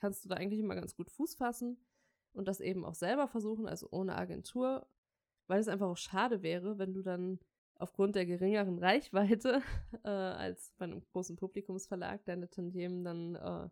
kannst 0.00 0.24
du 0.24 0.28
da 0.28 0.36
eigentlich 0.36 0.60
immer 0.60 0.74
ganz 0.74 0.94
gut 0.94 1.10
Fuß 1.10 1.34
fassen 1.34 1.78
und 2.32 2.48
das 2.48 2.60
eben 2.60 2.84
auch 2.84 2.94
selber 2.94 3.28
versuchen, 3.28 3.66
also 3.66 3.88
ohne 3.90 4.16
Agentur, 4.16 4.86
weil 5.46 5.60
es 5.60 5.68
einfach 5.68 5.88
auch 5.88 5.96
schade 5.96 6.42
wäre, 6.42 6.78
wenn 6.78 6.94
du 6.94 7.02
dann 7.02 7.40
aufgrund 7.80 8.14
der 8.14 8.26
geringeren 8.26 8.78
Reichweite 8.78 9.62
äh, 10.04 10.08
als 10.08 10.74
bei 10.78 10.84
einem 10.84 11.02
großen 11.12 11.36
Publikumsverlag 11.36 12.24
deine 12.24 12.48
Tantiemen 12.48 13.04
dann 13.04 13.34
äh, 13.36 13.68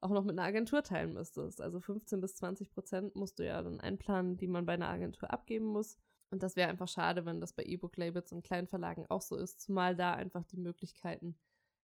auch 0.00 0.10
noch 0.10 0.24
mit 0.24 0.38
einer 0.38 0.48
Agentur 0.48 0.82
teilen 0.82 1.12
müsstest. 1.12 1.60
Also 1.60 1.80
15 1.80 2.20
bis 2.20 2.36
20 2.36 2.70
Prozent 2.70 3.14
musst 3.14 3.38
du 3.38 3.46
ja 3.46 3.62
dann 3.62 3.80
einplanen, 3.80 4.36
die 4.36 4.48
man 4.48 4.64
bei 4.66 4.72
einer 4.72 4.88
Agentur 4.88 5.30
abgeben 5.30 5.66
muss. 5.66 5.98
Und 6.30 6.42
das 6.42 6.56
wäre 6.56 6.70
einfach 6.70 6.88
schade, 6.88 7.26
wenn 7.26 7.40
das 7.40 7.52
bei 7.52 7.64
E-Book-Labels 7.64 8.32
und 8.32 8.44
kleinen 8.44 8.68
Verlagen 8.68 9.04
auch 9.08 9.20
so 9.20 9.36
ist, 9.36 9.60
zumal 9.60 9.96
da 9.96 10.14
einfach 10.14 10.44
die 10.44 10.56
Möglichkeiten 10.56 11.36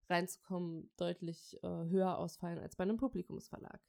reinzukommen 0.09 0.91
deutlich 0.97 1.59
äh, 1.63 1.69
höher 1.69 2.17
ausfallen 2.17 2.59
als 2.59 2.77
bei 2.77 2.85
einem 2.85 2.97
Publikumsverlag. 2.97 3.81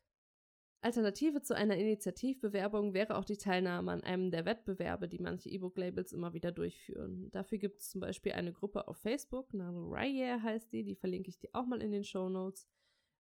Alternative 0.81 1.41
zu 1.41 1.55
einer 1.55 1.75
Initiativbewerbung 1.75 2.93
wäre 2.93 3.17
auch 3.17 3.25
die 3.25 3.37
Teilnahme 3.37 3.91
an 3.91 4.03
einem 4.03 4.29
der 4.29 4.45
Wettbewerbe, 4.45 5.07
die 5.07 5.19
manche 5.19 5.49
E-Book-Labels 5.49 6.13
immer 6.13 6.33
wieder 6.33 6.51
durchführen. 6.51 7.29
Dafür 7.31 7.57
gibt 7.57 7.81
es 7.81 7.89
zum 7.89 8.01
Beispiel 8.01 8.33
eine 8.33 8.53
Gruppe 8.53 8.87
auf 8.87 8.97
Facebook, 8.97 9.53
Rye 9.53 10.39
heißt 10.41 10.71
die, 10.71 10.83
die 10.83 10.95
verlinke 10.95 11.29
ich 11.29 11.39
dir 11.39 11.49
auch 11.53 11.65
mal 11.65 11.81
in 11.81 11.91
den 11.91 12.03
Show 12.03 12.29
Notes. 12.29 12.67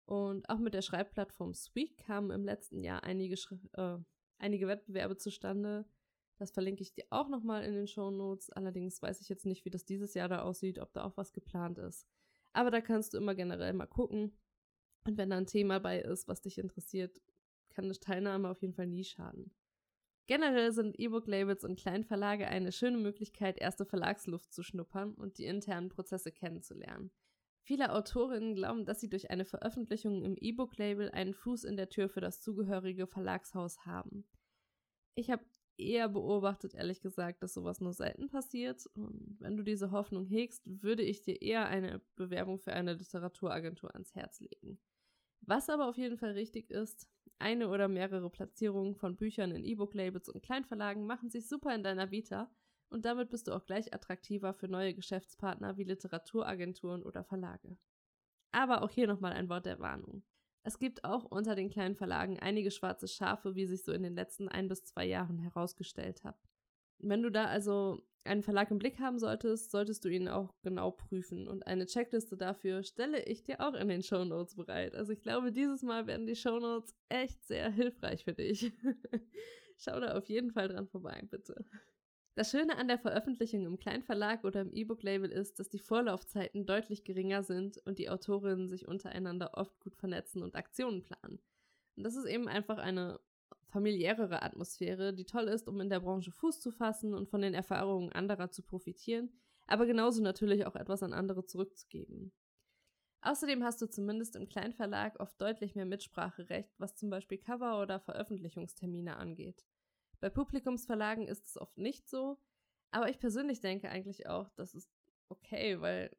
Und 0.05 0.47
auch 0.49 0.59
mit 0.59 0.73
der 0.73 0.81
Schreibplattform 0.81 1.53
Sweet 1.53 1.97
kamen 1.97 2.31
im 2.31 2.45
letzten 2.45 2.81
Jahr 2.81 3.03
einige, 3.03 3.35
äh, 3.73 3.97
einige 4.37 4.67
Wettbewerbe 4.67 5.17
zustande. 5.17 5.85
Das 6.37 6.51
verlinke 6.51 6.83
ich 6.83 6.93
dir 6.93 7.05
auch 7.09 7.27
nochmal 7.27 7.63
in 7.65 7.73
den 7.73 7.87
Show 7.87 8.11
Notes. 8.11 8.49
Allerdings 8.51 9.01
weiß 9.01 9.19
ich 9.19 9.27
jetzt 9.27 9.45
nicht, 9.45 9.65
wie 9.65 9.69
das 9.69 9.83
dieses 9.83 10.13
Jahr 10.13 10.29
da 10.29 10.43
aussieht, 10.43 10.79
ob 10.79 10.93
da 10.93 11.03
auch 11.03 11.17
was 11.17 11.33
geplant 11.33 11.79
ist. 11.79 12.07
Aber 12.53 12.71
da 12.71 12.79
kannst 12.79 13.13
du 13.13 13.17
immer 13.17 13.35
generell 13.35 13.73
mal 13.73 13.87
gucken. 13.87 14.31
Und 15.05 15.17
wenn 15.17 15.29
da 15.29 15.37
ein 15.37 15.45
Thema 15.45 15.79
bei 15.79 15.99
ist, 15.99 16.27
was 16.27 16.41
dich 16.41 16.57
interessiert, 16.57 17.19
kann 17.77 17.85
eine 17.85 17.93
Teilnahme 17.93 18.49
auf 18.49 18.59
jeden 18.63 18.73
Fall 18.73 18.87
nie 18.87 19.03
schaden. 19.03 19.53
Generell 20.25 20.71
sind 20.71 20.99
E-Book-Labels 20.99 21.63
und 21.63 21.79
Kleinverlage 21.79 22.47
eine 22.47 22.71
schöne 22.71 22.97
Möglichkeit, 22.97 23.59
erste 23.59 23.85
Verlagsluft 23.85 24.51
zu 24.51 24.63
schnuppern 24.63 25.13
und 25.13 25.37
die 25.37 25.45
internen 25.45 25.89
Prozesse 25.89 26.31
kennenzulernen. 26.31 27.11
Viele 27.61 27.93
Autorinnen 27.93 28.55
glauben, 28.55 28.83
dass 28.85 28.99
sie 28.99 29.09
durch 29.09 29.29
eine 29.29 29.45
Veröffentlichung 29.45 30.23
im 30.23 30.35
E-Book-Label 30.37 31.11
einen 31.11 31.35
Fuß 31.35 31.65
in 31.65 31.77
der 31.77 31.89
Tür 31.89 32.09
für 32.09 32.19
das 32.19 32.41
zugehörige 32.41 33.05
Verlagshaus 33.05 33.85
haben. 33.85 34.27
Ich 35.13 35.29
habe 35.29 35.45
eher 35.77 36.09
beobachtet, 36.09 36.73
ehrlich 36.73 37.01
gesagt, 37.01 37.43
dass 37.43 37.53
sowas 37.53 37.79
nur 37.79 37.93
selten 37.93 38.27
passiert. 38.27 38.87
Und 38.95 39.37
wenn 39.39 39.55
du 39.55 39.63
diese 39.63 39.91
Hoffnung 39.91 40.25
hegst, 40.25 40.63
würde 40.65 41.03
ich 41.03 41.21
dir 41.21 41.43
eher 41.43 41.67
eine 41.67 42.01
Bewerbung 42.15 42.57
für 42.57 42.73
eine 42.73 42.95
Literaturagentur 42.95 43.93
ans 43.93 44.15
Herz 44.15 44.39
legen. 44.39 44.79
Was 45.41 45.69
aber 45.69 45.87
auf 45.87 45.97
jeden 45.97 46.17
Fall 46.17 46.31
richtig 46.31 46.71
ist, 46.71 47.07
eine 47.39 47.69
oder 47.69 47.87
mehrere 47.87 48.29
Platzierungen 48.29 48.95
von 48.95 49.15
Büchern 49.15 49.51
in 49.51 49.63
E-Book-Labels 49.63 50.29
und 50.29 50.43
Kleinverlagen 50.43 51.05
machen 51.05 51.29
sich 51.29 51.47
super 51.47 51.73
in 51.73 51.83
deiner 51.83 52.11
Vita 52.11 52.49
und 52.89 53.05
damit 53.05 53.29
bist 53.29 53.47
du 53.47 53.53
auch 53.53 53.65
gleich 53.65 53.93
attraktiver 53.93 54.53
für 54.53 54.67
neue 54.67 54.93
Geschäftspartner 54.93 55.77
wie 55.77 55.83
Literaturagenturen 55.83 57.03
oder 57.03 57.23
Verlage. 57.23 57.77
Aber 58.51 58.81
auch 58.81 58.89
hier 58.89 59.07
nochmal 59.07 59.33
ein 59.33 59.49
Wort 59.49 59.65
der 59.65 59.79
Warnung. 59.79 60.23
Es 60.63 60.79
gibt 60.79 61.03
auch 61.03 61.23
unter 61.23 61.55
den 61.55 61.69
kleinen 61.69 61.95
Verlagen 61.95 62.39
einige 62.39 62.71
schwarze 62.71 63.07
Schafe, 63.07 63.55
wie 63.55 63.65
sich 63.65 63.83
so 63.83 63.91
in 63.91 64.03
den 64.03 64.15
letzten 64.15 64.49
ein 64.49 64.67
bis 64.67 64.83
zwei 64.83 65.05
Jahren 65.05 65.39
herausgestellt 65.39 66.23
hat. 66.23 66.46
Wenn 66.99 67.21
du 67.21 67.29
da 67.29 67.45
also 67.45 68.01
einen 68.27 68.43
Verlag 68.43 68.71
im 68.71 68.79
Blick 68.79 68.99
haben 68.99 69.19
solltest, 69.19 69.71
solltest 69.71 70.03
du 70.03 70.09
ihn 70.09 70.27
auch 70.27 70.53
genau 70.61 70.91
prüfen. 70.91 71.47
Und 71.47 71.65
eine 71.65 71.85
Checkliste 71.85 72.37
dafür 72.37 72.83
stelle 72.83 73.23
ich 73.23 73.43
dir 73.43 73.61
auch 73.61 73.73
in 73.73 73.87
den 73.87 74.03
Show 74.03 74.25
Notes 74.25 74.55
bereit. 74.55 74.95
Also 74.95 75.13
ich 75.13 75.21
glaube, 75.21 75.51
dieses 75.51 75.81
Mal 75.81 76.07
werden 76.07 76.27
die 76.27 76.35
Show 76.35 76.59
Notes 76.59 76.93
echt 77.09 77.45
sehr 77.45 77.69
hilfreich 77.69 78.25
für 78.25 78.33
dich. 78.33 78.73
Schau 79.77 79.99
da 79.99 80.17
auf 80.17 80.27
jeden 80.27 80.51
Fall 80.51 80.67
dran 80.67 80.87
vorbei, 80.87 81.23
bitte. 81.29 81.63
Das 82.35 82.51
Schöne 82.51 82.77
an 82.77 82.87
der 82.87 82.99
Veröffentlichung 82.99 83.65
im 83.65 83.79
Kleinverlag 83.79 84.43
oder 84.43 84.61
im 84.61 84.71
E-Book-Label 84.71 85.31
ist, 85.31 85.59
dass 85.59 85.69
die 85.69 85.79
Vorlaufzeiten 85.79 86.67
deutlich 86.67 87.03
geringer 87.03 87.41
sind 87.41 87.79
und 87.85 87.97
die 87.97 88.09
Autorinnen 88.09 88.69
sich 88.69 88.87
untereinander 88.87 89.51
oft 89.55 89.79
gut 89.79 89.95
vernetzen 89.95 90.43
und 90.43 90.55
Aktionen 90.55 91.01
planen. 91.01 91.39
Und 91.95 92.03
das 92.03 92.15
ist 92.15 92.25
eben 92.25 92.47
einfach 92.47 92.77
eine 92.77 93.19
familiärere 93.77 94.41
Atmosphäre, 94.41 95.13
die 95.13 95.25
toll 95.25 95.47
ist, 95.47 95.67
um 95.67 95.79
in 95.81 95.89
der 95.91 95.99
Branche 95.99 96.31
Fuß 96.31 96.59
zu 96.59 96.71
fassen 96.71 97.13
und 97.13 97.29
von 97.29 97.43
den 97.43 97.53
Erfahrungen 97.53 98.11
anderer 98.11 98.49
zu 98.49 98.63
profitieren, 98.63 99.29
aber 99.67 99.85
genauso 99.85 100.23
natürlich 100.23 100.65
auch 100.65 100.75
etwas 100.75 101.03
an 101.03 101.13
andere 101.13 101.45
zurückzugeben. 101.45 102.33
Außerdem 103.21 103.63
hast 103.63 103.79
du 103.79 103.85
zumindest 103.85 104.35
im 104.35 104.49
Kleinverlag 104.49 105.19
oft 105.19 105.39
deutlich 105.39 105.75
mehr 105.75 105.85
Mitspracherecht, 105.85 106.73
was 106.79 106.95
zum 106.95 107.11
Beispiel 107.11 107.37
Cover- 107.37 107.79
oder 107.79 107.99
Veröffentlichungstermine 107.99 109.15
angeht. 109.17 109.63
Bei 110.19 110.31
Publikumsverlagen 110.31 111.27
ist 111.27 111.45
es 111.45 111.55
oft 111.55 111.77
nicht 111.77 112.09
so, 112.09 112.39
aber 112.89 113.09
ich 113.09 113.19
persönlich 113.19 113.61
denke 113.61 113.89
eigentlich 113.89 114.25
auch, 114.27 114.49
das 114.55 114.73
ist 114.73 114.89
okay, 115.29 115.81
weil 115.81 116.17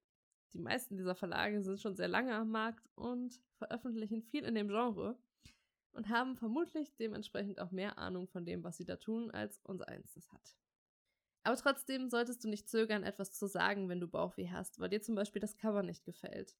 die 0.52 0.60
meisten 0.60 0.96
dieser 0.96 1.16
Verlage 1.16 1.60
sind 1.64 1.80
schon 1.80 1.96
sehr 1.96 2.08
lange 2.08 2.36
am 2.36 2.50
Markt 2.50 2.88
und 2.94 3.40
veröffentlichen 3.56 4.22
viel 4.22 4.44
in 4.44 4.54
dem 4.54 4.68
Genre 4.68 5.18
und 5.92 6.08
haben 6.08 6.36
vermutlich 6.36 6.94
dementsprechend 6.96 7.60
auch 7.60 7.70
mehr 7.70 7.98
Ahnung 7.98 8.28
von 8.28 8.44
dem, 8.44 8.64
was 8.64 8.76
sie 8.76 8.84
da 8.84 8.96
tun, 8.96 9.30
als 9.30 9.60
unser 9.64 9.88
eins 9.88 10.12
das 10.14 10.30
hat. 10.32 10.56
Aber 11.42 11.56
trotzdem 11.56 12.10
solltest 12.10 12.44
du 12.44 12.48
nicht 12.48 12.68
zögern, 12.68 13.04
etwas 13.04 13.32
zu 13.32 13.46
sagen, 13.46 13.88
wenn 13.88 14.00
du 14.00 14.08
Bauchweh 14.08 14.50
hast, 14.50 14.78
weil 14.78 14.90
dir 14.90 15.00
zum 15.00 15.14
Beispiel 15.14 15.40
das 15.40 15.56
Cover 15.56 15.82
nicht 15.82 16.04
gefällt. 16.04 16.56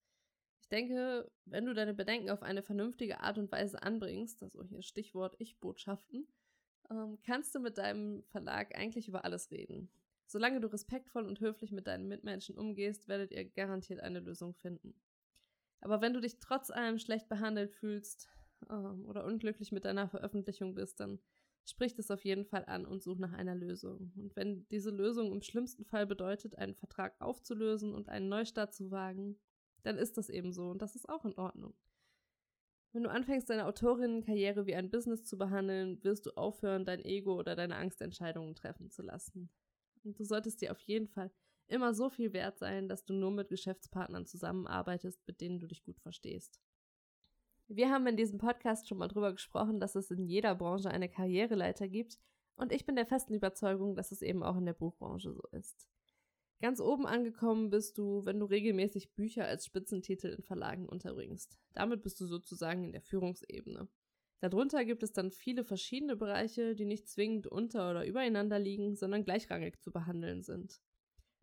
Ich 0.60 0.68
denke, 0.68 1.30
wenn 1.44 1.66
du 1.66 1.74
deine 1.74 1.94
Bedenken 1.94 2.30
auf 2.30 2.42
eine 2.42 2.62
vernünftige 2.62 3.20
Art 3.20 3.38
und 3.38 3.50
Weise 3.52 3.82
anbringst, 3.82 4.42
also 4.42 4.62
hier 4.64 4.82
Stichwort 4.82 5.36
Ich-Botschaften, 5.38 6.26
ähm, 6.90 7.18
kannst 7.24 7.54
du 7.54 7.60
mit 7.60 7.78
deinem 7.78 8.22
Verlag 8.24 8.74
eigentlich 8.76 9.08
über 9.08 9.24
alles 9.24 9.50
reden. 9.50 9.90
Solange 10.26 10.60
du 10.60 10.70
respektvoll 10.70 11.26
und 11.26 11.40
höflich 11.40 11.72
mit 11.72 11.86
deinen 11.86 12.08
Mitmenschen 12.08 12.58
umgehst, 12.58 13.08
werdet 13.08 13.30
ihr 13.32 13.44
garantiert 13.46 14.00
eine 14.00 14.20
Lösung 14.20 14.54
finden. 14.54 14.94
Aber 15.80 16.00
wenn 16.00 16.12
du 16.12 16.20
dich 16.20 16.38
trotz 16.38 16.70
allem 16.70 16.98
schlecht 16.98 17.28
behandelt 17.28 17.72
fühlst 17.72 18.28
ähm, 18.70 19.04
oder 19.06 19.24
unglücklich 19.24 19.72
mit 19.72 19.84
deiner 19.84 20.08
Veröffentlichung 20.08 20.74
bist, 20.74 21.00
dann 21.00 21.18
sprich 21.64 21.94
das 21.94 22.10
auf 22.10 22.24
jeden 22.24 22.44
Fall 22.44 22.64
an 22.66 22.86
und 22.86 23.02
such 23.02 23.18
nach 23.18 23.32
einer 23.32 23.54
Lösung. 23.54 24.12
Und 24.16 24.34
wenn 24.36 24.66
diese 24.68 24.90
Lösung 24.90 25.32
im 25.32 25.42
schlimmsten 25.42 25.84
Fall 25.84 26.06
bedeutet, 26.06 26.56
einen 26.56 26.74
Vertrag 26.74 27.14
aufzulösen 27.20 27.94
und 27.94 28.08
einen 28.08 28.28
Neustart 28.28 28.74
zu 28.74 28.90
wagen, 28.90 29.38
dann 29.82 29.98
ist 29.98 30.16
das 30.16 30.28
eben 30.28 30.52
so 30.52 30.70
und 30.70 30.82
das 30.82 30.96
ist 30.96 31.08
auch 31.08 31.24
in 31.24 31.36
Ordnung. 31.36 31.74
Wenn 32.92 33.02
du 33.02 33.10
anfängst, 33.10 33.50
deine 33.50 33.66
Autorinnenkarriere 33.66 34.66
wie 34.66 34.74
ein 34.74 34.90
Business 34.90 35.24
zu 35.24 35.36
behandeln, 35.36 36.02
wirst 36.02 36.24
du 36.24 36.30
aufhören, 36.36 36.86
dein 36.86 37.04
Ego 37.04 37.38
oder 37.38 37.54
deine 37.54 37.76
Angstentscheidungen 37.76 38.54
treffen 38.54 38.90
zu 38.90 39.02
lassen. 39.02 39.50
Und 40.04 40.18
du 40.18 40.24
solltest 40.24 40.62
dir 40.62 40.72
auf 40.72 40.80
jeden 40.80 41.06
Fall 41.06 41.30
immer 41.66 41.92
so 41.92 42.08
viel 42.08 42.32
wert 42.32 42.58
sein, 42.58 42.88
dass 42.88 43.04
du 43.04 43.12
nur 43.12 43.30
mit 43.30 43.48
Geschäftspartnern 43.48 44.24
zusammenarbeitest, 44.24 45.20
mit 45.26 45.40
denen 45.42 45.60
du 45.60 45.66
dich 45.66 45.84
gut 45.84 46.00
verstehst. 46.00 46.62
Wir 47.70 47.90
haben 47.90 48.06
in 48.06 48.16
diesem 48.16 48.38
Podcast 48.38 48.88
schon 48.88 48.96
mal 48.96 49.08
drüber 49.08 49.30
gesprochen, 49.30 49.78
dass 49.78 49.94
es 49.94 50.10
in 50.10 50.26
jeder 50.26 50.54
Branche 50.54 50.90
eine 50.90 51.10
Karriereleiter 51.10 51.86
gibt 51.86 52.18
und 52.56 52.72
ich 52.72 52.86
bin 52.86 52.96
der 52.96 53.04
festen 53.04 53.34
Überzeugung, 53.34 53.94
dass 53.94 54.10
es 54.10 54.22
eben 54.22 54.42
auch 54.42 54.56
in 54.56 54.64
der 54.64 54.72
Buchbranche 54.72 55.34
so 55.34 55.42
ist. 55.52 55.86
Ganz 56.62 56.80
oben 56.80 57.06
angekommen 57.06 57.68
bist 57.68 57.98
du, 57.98 58.24
wenn 58.24 58.40
du 58.40 58.46
regelmäßig 58.46 59.14
Bücher 59.14 59.44
als 59.44 59.66
Spitzentitel 59.66 60.28
in 60.28 60.42
Verlagen 60.42 60.88
unterbringst. 60.88 61.58
Damit 61.74 62.02
bist 62.02 62.18
du 62.20 62.26
sozusagen 62.26 62.84
in 62.84 62.92
der 62.92 63.02
Führungsebene. 63.02 63.86
Darunter 64.40 64.86
gibt 64.86 65.02
es 65.02 65.12
dann 65.12 65.30
viele 65.30 65.62
verschiedene 65.62 66.16
Bereiche, 66.16 66.74
die 66.74 66.86
nicht 66.86 67.06
zwingend 67.06 67.46
unter 67.46 67.90
oder 67.90 68.06
übereinander 68.06 68.58
liegen, 68.58 68.96
sondern 68.96 69.24
gleichrangig 69.24 69.78
zu 69.80 69.92
behandeln 69.92 70.42
sind. 70.42 70.80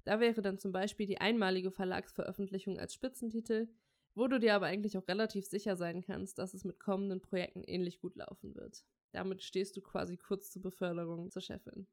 Da 0.05 0.19
wäre 0.19 0.41
dann 0.41 0.57
zum 0.57 0.71
Beispiel 0.71 1.05
die 1.05 1.19
einmalige 1.21 1.71
Verlagsveröffentlichung 1.71 2.79
als 2.79 2.95
Spitzentitel, 2.95 3.67
wo 4.15 4.27
du 4.27 4.39
dir 4.39 4.55
aber 4.55 4.65
eigentlich 4.65 4.97
auch 4.97 5.07
relativ 5.07 5.45
sicher 5.45 5.75
sein 5.75 6.01
kannst, 6.01 6.39
dass 6.39 6.53
es 6.53 6.63
mit 6.63 6.79
kommenden 6.79 7.21
Projekten 7.21 7.63
ähnlich 7.63 7.99
gut 7.99 8.15
laufen 8.15 8.55
wird. 8.55 8.83
Damit 9.11 9.43
stehst 9.43 9.77
du 9.77 9.81
quasi 9.81 10.17
kurz 10.17 10.51
zur 10.51 10.61
Beförderung 10.61 11.29
zur 11.29 11.41
Chefin. 11.41 11.87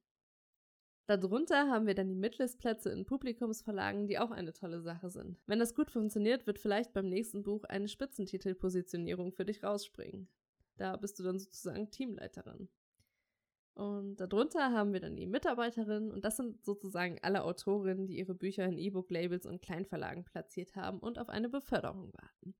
Darunter 1.06 1.68
haben 1.68 1.86
wir 1.86 1.94
dann 1.94 2.08
die 2.08 2.14
Midlist-Plätze 2.14 2.90
in 2.90 3.04
Publikumsverlagen, 3.04 4.06
die 4.06 4.18
auch 4.18 4.30
eine 4.30 4.52
tolle 4.52 4.80
Sache 4.80 5.10
sind. 5.10 5.36
Wenn 5.46 5.58
das 5.58 5.74
gut 5.74 5.90
funktioniert, 5.90 6.46
wird 6.46 6.60
vielleicht 6.60 6.92
beim 6.92 7.08
nächsten 7.08 7.42
Buch 7.42 7.64
eine 7.64 7.88
Spitzentitelpositionierung 7.88 9.32
für 9.32 9.44
dich 9.44 9.64
rausspringen. 9.64 10.28
Da 10.76 10.96
bist 10.96 11.18
du 11.18 11.24
dann 11.24 11.38
sozusagen 11.38 11.90
Teamleiterin. 11.90 12.68
Und 13.74 14.16
darunter 14.16 14.72
haben 14.72 14.92
wir 14.92 15.00
dann 15.00 15.16
die 15.16 15.26
Mitarbeiterinnen 15.26 16.12
und 16.12 16.24
das 16.24 16.36
sind 16.36 16.62
sozusagen 16.64 17.18
alle 17.22 17.42
Autorinnen, 17.42 18.06
die 18.06 18.18
ihre 18.18 18.34
Bücher 18.34 18.66
in 18.66 18.76
E-Book-Labels 18.76 19.46
und 19.46 19.62
Kleinverlagen 19.62 20.24
platziert 20.24 20.76
haben 20.76 20.98
und 20.98 21.18
auf 21.18 21.30
eine 21.30 21.48
Beförderung 21.48 22.12
warten. 22.12 22.54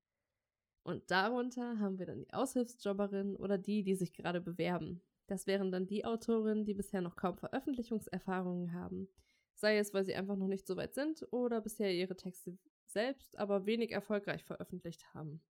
Und 0.85 1.11
darunter 1.11 1.79
haben 1.79 1.99
wir 1.99 2.07
dann 2.07 2.19
die 2.19 2.33
Aushilfsjobberinnen 2.33 3.37
oder 3.37 3.59
die, 3.59 3.83
die 3.83 3.95
sich 3.95 4.15
gerade 4.15 4.41
bewerben. 4.41 5.03
Das 5.27 5.47
wären 5.47 5.71
dann 5.71 5.87
die 5.87 6.05
Autorinnen, 6.05 6.65
die 6.65 6.75
bisher 6.75 7.03
noch 7.03 7.15
kaum 7.15 7.37
Veröffentlichungserfahrungen 7.37 8.73
haben, 8.73 9.09
sei 9.55 9.79
es, 9.79 9.95
weil 9.95 10.05
sie 10.05 10.15
einfach 10.15 10.37
noch 10.37 10.49
nicht 10.49 10.67
so 10.67 10.77
weit 10.77 10.95
sind 10.95 11.27
oder 11.31 11.61
bisher 11.61 11.93
ihre 11.93 12.17
Texte 12.17 12.59
selbst, 12.87 13.39
aber 13.39 13.67
wenig 13.67 13.93
erfolgreich 13.93 14.45
veröffentlicht 14.45 15.15
haben. 15.15 15.43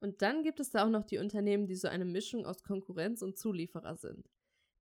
Und 0.00 0.22
dann 0.22 0.42
gibt 0.42 0.60
es 0.60 0.70
da 0.70 0.84
auch 0.84 0.90
noch 0.90 1.04
die 1.04 1.18
Unternehmen, 1.18 1.66
die 1.66 1.74
so 1.74 1.88
eine 1.88 2.04
Mischung 2.04 2.44
aus 2.44 2.62
Konkurrenz 2.62 3.22
und 3.22 3.38
Zulieferer 3.38 3.96
sind. 3.96 4.30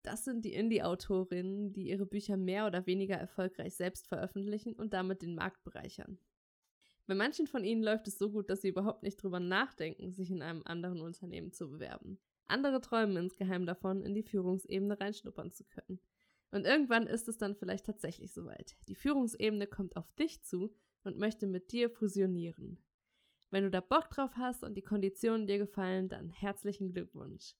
Das 0.03 0.25
sind 0.25 0.45
die 0.45 0.53
Indie-Autorinnen, 0.53 1.73
die 1.73 1.89
ihre 1.89 2.05
Bücher 2.05 2.37
mehr 2.37 2.67
oder 2.67 2.87
weniger 2.87 3.17
erfolgreich 3.17 3.75
selbst 3.75 4.07
veröffentlichen 4.07 4.75
und 4.75 4.93
damit 4.93 5.23
den 5.23 5.35
Markt 5.35 5.65
bereichern. 5.65 6.19
Bei 7.07 7.15
manchen 7.15 7.47
von 7.47 7.65
ihnen 7.65 7.83
läuft 7.83 8.09
es 8.09 8.19
so 8.19 8.31
gut, 8.31 8.51
dass 8.51 8.63
sie 8.63 8.69
überhaupt 8.69 9.03
nicht 9.03 9.23
drüber 9.23 9.41
nachdenken, 9.41 10.13
sich 10.13 10.31
in 10.31 10.43
einem 10.43 10.63
anderen 10.65 11.01
Unternehmen 11.01 11.53
zu 11.53 11.71
bewerben. 11.71 12.19
Andere 12.47 12.81
träumen 12.81 13.17
insgeheim 13.17 13.67
davon, 13.67 14.03
in 14.03 14.15
die 14.15 14.23
Führungsebene 14.23 15.01
reinschnuppern 15.01 15.53
zu 15.53 15.65
können. 15.65 16.01
Und 16.51 16.67
irgendwann 16.67 17.07
ist 17.07 17.29
es 17.29 17.39
dann 17.39 17.57
vielleicht 17.57 17.87
tatsächlich 17.87 18.33
soweit. 18.33 18.77
Die 18.89 18.95
Führungsebene 18.95 19.67
kommt 19.67 19.97
auf 19.97 20.13
dich 20.13 20.43
zu 20.43 20.75
und 21.03 21.19
möchte 21.19 21.47
mit 21.47 21.73
dir 21.73 21.91
fusionieren. 21.91 22.79
Wenn 23.55 23.63
du 23.63 23.71
da 23.71 23.81
Bock 23.81 24.11
drauf 24.11 24.33
hast 24.35 24.65
und 24.65 24.75
die 24.75 24.83
Konditionen 24.83 25.47
dir 25.47 25.59
gefallen, 25.59 26.09
dann 26.09 26.29
herzlichen 26.29 26.91
Glückwunsch. 26.93 27.55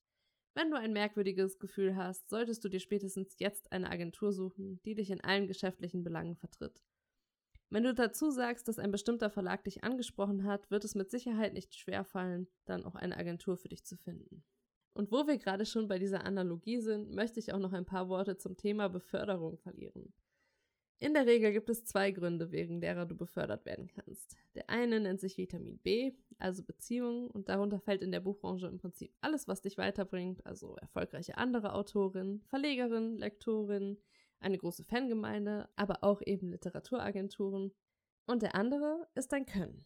Wenn 0.53 0.69
du 0.69 0.75
ein 0.75 0.91
merkwürdiges 0.91 1.57
Gefühl 1.57 1.95
hast, 1.95 2.27
solltest 2.27 2.65
du 2.65 2.67
dir 2.67 2.81
spätestens 2.81 3.39
jetzt 3.39 3.71
eine 3.71 3.89
Agentur 3.89 4.33
suchen, 4.33 4.81
die 4.83 4.93
dich 4.93 5.09
in 5.09 5.21
allen 5.21 5.47
geschäftlichen 5.47 6.03
Belangen 6.03 6.35
vertritt. 6.35 6.83
Wenn 7.69 7.83
du 7.83 7.93
dazu 7.93 8.29
sagst, 8.29 8.67
dass 8.67 8.77
ein 8.77 8.91
bestimmter 8.91 9.29
Verlag 9.29 9.63
dich 9.63 9.85
angesprochen 9.85 10.43
hat, 10.43 10.69
wird 10.69 10.83
es 10.83 10.95
mit 10.95 11.09
Sicherheit 11.09 11.53
nicht 11.53 11.73
schwerfallen, 11.73 12.49
dann 12.65 12.83
auch 12.83 12.95
eine 12.95 13.15
Agentur 13.15 13.55
für 13.55 13.69
dich 13.69 13.85
zu 13.85 13.95
finden. 13.95 14.43
Und 14.91 15.13
wo 15.13 15.27
wir 15.27 15.37
gerade 15.37 15.65
schon 15.65 15.87
bei 15.87 15.97
dieser 15.97 16.25
Analogie 16.25 16.81
sind, 16.81 17.15
möchte 17.15 17.39
ich 17.39 17.53
auch 17.53 17.59
noch 17.59 17.71
ein 17.71 17.85
paar 17.85 18.09
Worte 18.09 18.35
zum 18.35 18.57
Thema 18.57 18.89
Beförderung 18.89 19.59
verlieren. 19.59 20.13
In 20.99 21.13
der 21.13 21.25
Regel 21.25 21.51
gibt 21.51 21.69
es 21.69 21.83
zwei 21.83 22.11
Gründe, 22.11 22.51
wegen 22.51 22.79
derer 22.79 23.05
du 23.05 23.15
befördert 23.15 23.65
werden 23.65 23.87
kannst. 23.87 24.37
Der 24.55 24.69
eine 24.69 24.99
nennt 24.99 25.19
sich 25.19 25.37
Vitamin 25.37 25.77
B, 25.79 26.13
also 26.39 26.63
Beziehungen, 26.63 27.29
und 27.29 27.49
darunter 27.49 27.79
fällt 27.79 28.01
in 28.01 28.11
der 28.11 28.21
Buchbranche 28.21 28.67
im 28.67 28.77
Prinzip 28.77 29.13
alles, 29.19 29.47
was 29.47 29.61
dich 29.61 29.77
weiterbringt, 29.77 30.45
also 30.45 30.75
erfolgreiche 30.77 31.37
andere 31.37 31.73
Autorinnen, 31.73 32.41
Verlegerinnen, 32.47 33.17
Lektorinnen, 33.17 33.97
eine 34.39 34.57
große 34.57 34.83
Fangemeinde, 34.83 35.67
aber 35.75 36.03
auch 36.03 36.21
eben 36.21 36.49
Literaturagenturen. 36.49 37.71
Und 38.25 38.41
der 38.41 38.55
andere 38.55 39.07
ist 39.15 39.33
dein 39.33 39.45
Können. 39.45 39.85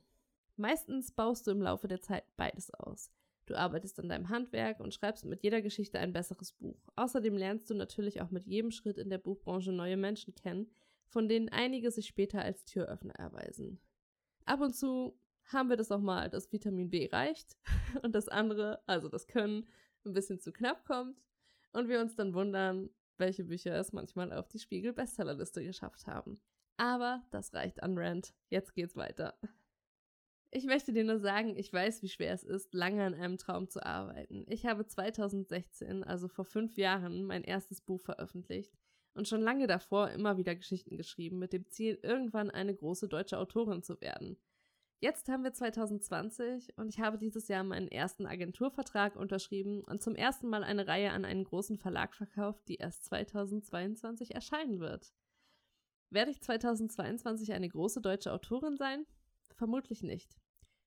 Meistens 0.58 1.12
baust 1.12 1.48
du 1.48 1.52
im 1.52 1.62
Laufe 1.62 1.88
der 1.88 2.02
Zeit 2.02 2.26
beides 2.38 2.72
aus. 2.74 3.12
Du 3.46 3.56
arbeitest 3.56 4.00
an 4.00 4.10
deinem 4.10 4.30
Handwerk 4.30 4.80
und 4.80 4.94
schreibst 4.94 5.26
mit 5.26 5.42
jeder 5.42 5.64
Geschichte 5.64 5.98
ein 5.98 6.14
besseres 6.14 6.52
Buch. 6.52 6.78
Außerdem 6.96 7.36
lernst 7.36 7.68
du 7.70 7.74
natürlich 7.74 8.22
auch 8.22 8.30
mit 8.30 8.46
jedem 8.46 8.70
Schritt 8.70 9.00
in 9.00 9.10
der 9.10 9.18
Buchbranche 9.18 9.72
neue 9.72 9.98
Menschen 9.98 10.36
kennen, 10.36 10.70
von 11.10 11.28
denen 11.28 11.50
einige 11.50 11.92
sich 11.92 12.08
später 12.08 12.42
als 12.42 12.66
Türöffner 12.66 13.16
erweisen. 13.16 13.82
Ab 14.46 14.62
und 14.62 14.74
zu 14.76 15.20
haben 15.46 15.70
wir 15.70 15.78
das 15.78 15.92
auch 15.92 16.00
mal, 16.00 16.30
dass 16.30 16.52
Vitamin 16.52 16.90
B 16.90 17.10
reicht 17.12 17.58
und 18.04 18.14
das 18.14 18.30
andere, 18.30 18.82
also 18.86 19.10
das 19.10 19.28
Können, 19.28 19.68
ein 20.06 20.14
bisschen 20.14 20.40
zu 20.40 20.54
knapp 20.54 20.86
kommt 20.86 21.22
und 21.74 21.90
wir 21.90 22.00
uns 22.00 22.16
dann 22.16 22.34
wundern, 22.34 22.90
welche 23.18 23.44
Bücher 23.44 23.76
es 23.76 23.92
manchmal 23.92 24.32
auf 24.32 24.48
die 24.48 24.60
Spiegel-Bestsellerliste 24.60 25.64
geschafft 25.64 26.08
haben. 26.08 26.40
Aber 26.78 27.22
das 27.32 27.54
reicht 27.54 27.84
an 27.84 27.98
Rand. 27.98 28.34
Jetzt 28.50 28.74
geht's 28.74 28.96
weiter. 28.96 29.38
Ich 30.52 30.66
möchte 30.66 30.94
dir 30.94 31.04
nur 31.04 31.20
sagen, 31.20 31.58
ich 31.58 31.72
weiß, 31.72 32.02
wie 32.02 32.08
schwer 32.10 32.34
es 32.34 32.44
ist, 32.44 32.74
lange 32.74 33.04
an 33.04 33.14
einem 33.14 33.38
Traum 33.38 33.68
zu 33.68 33.86
arbeiten. 33.86 34.46
Ich 34.48 34.66
habe 34.66 34.86
2016, 34.86 36.04
also 36.04 36.28
vor 36.28 36.46
fünf 36.46 36.78
Jahren, 36.78 37.26
mein 37.26 37.44
erstes 37.44 37.82
Buch 37.82 38.02
veröffentlicht 38.02 38.79
und 39.20 39.28
schon 39.28 39.42
lange 39.42 39.68
davor 39.68 40.10
immer 40.12 40.38
wieder 40.38 40.56
Geschichten 40.56 40.96
geschrieben, 40.96 41.40
mit 41.40 41.52
dem 41.52 41.68
Ziel, 41.70 42.00
irgendwann 42.02 42.50
eine 42.50 42.74
große 42.74 43.10
deutsche 43.10 43.38
Autorin 43.38 43.84
zu 43.84 44.00
werden. 44.00 44.38
Jetzt 45.02 45.28
haben 45.28 45.44
wir 45.44 45.52
2020 45.52 46.78
und 46.78 46.88
ich 46.88 47.02
habe 47.02 47.18
dieses 47.18 47.50
Jahr 47.50 47.66
meinen 47.66 47.90
ersten 47.90 48.26
Agenturvertrag 48.26 49.18
unterschrieben 49.18 49.82
und 49.82 50.02
zum 50.02 50.16
ersten 50.16 50.48
Mal 50.48 50.64
eine 50.64 50.88
Reihe 50.88 51.12
an 51.12 51.26
einen 51.26 51.44
großen 51.44 51.78
Verlag 51.78 52.16
verkauft, 52.16 52.68
die 52.70 52.76
erst 52.76 53.04
2022 53.06 54.36
erscheinen 54.36 54.80
wird. 54.80 55.14
Werde 56.10 56.32
ich 56.32 56.42
2022 56.42 57.52
eine 57.52 57.68
große 57.68 58.00
deutsche 58.00 58.32
Autorin 58.32 58.78
sein? 58.78 59.06
Vermutlich 59.54 60.02
nicht. 60.02 60.38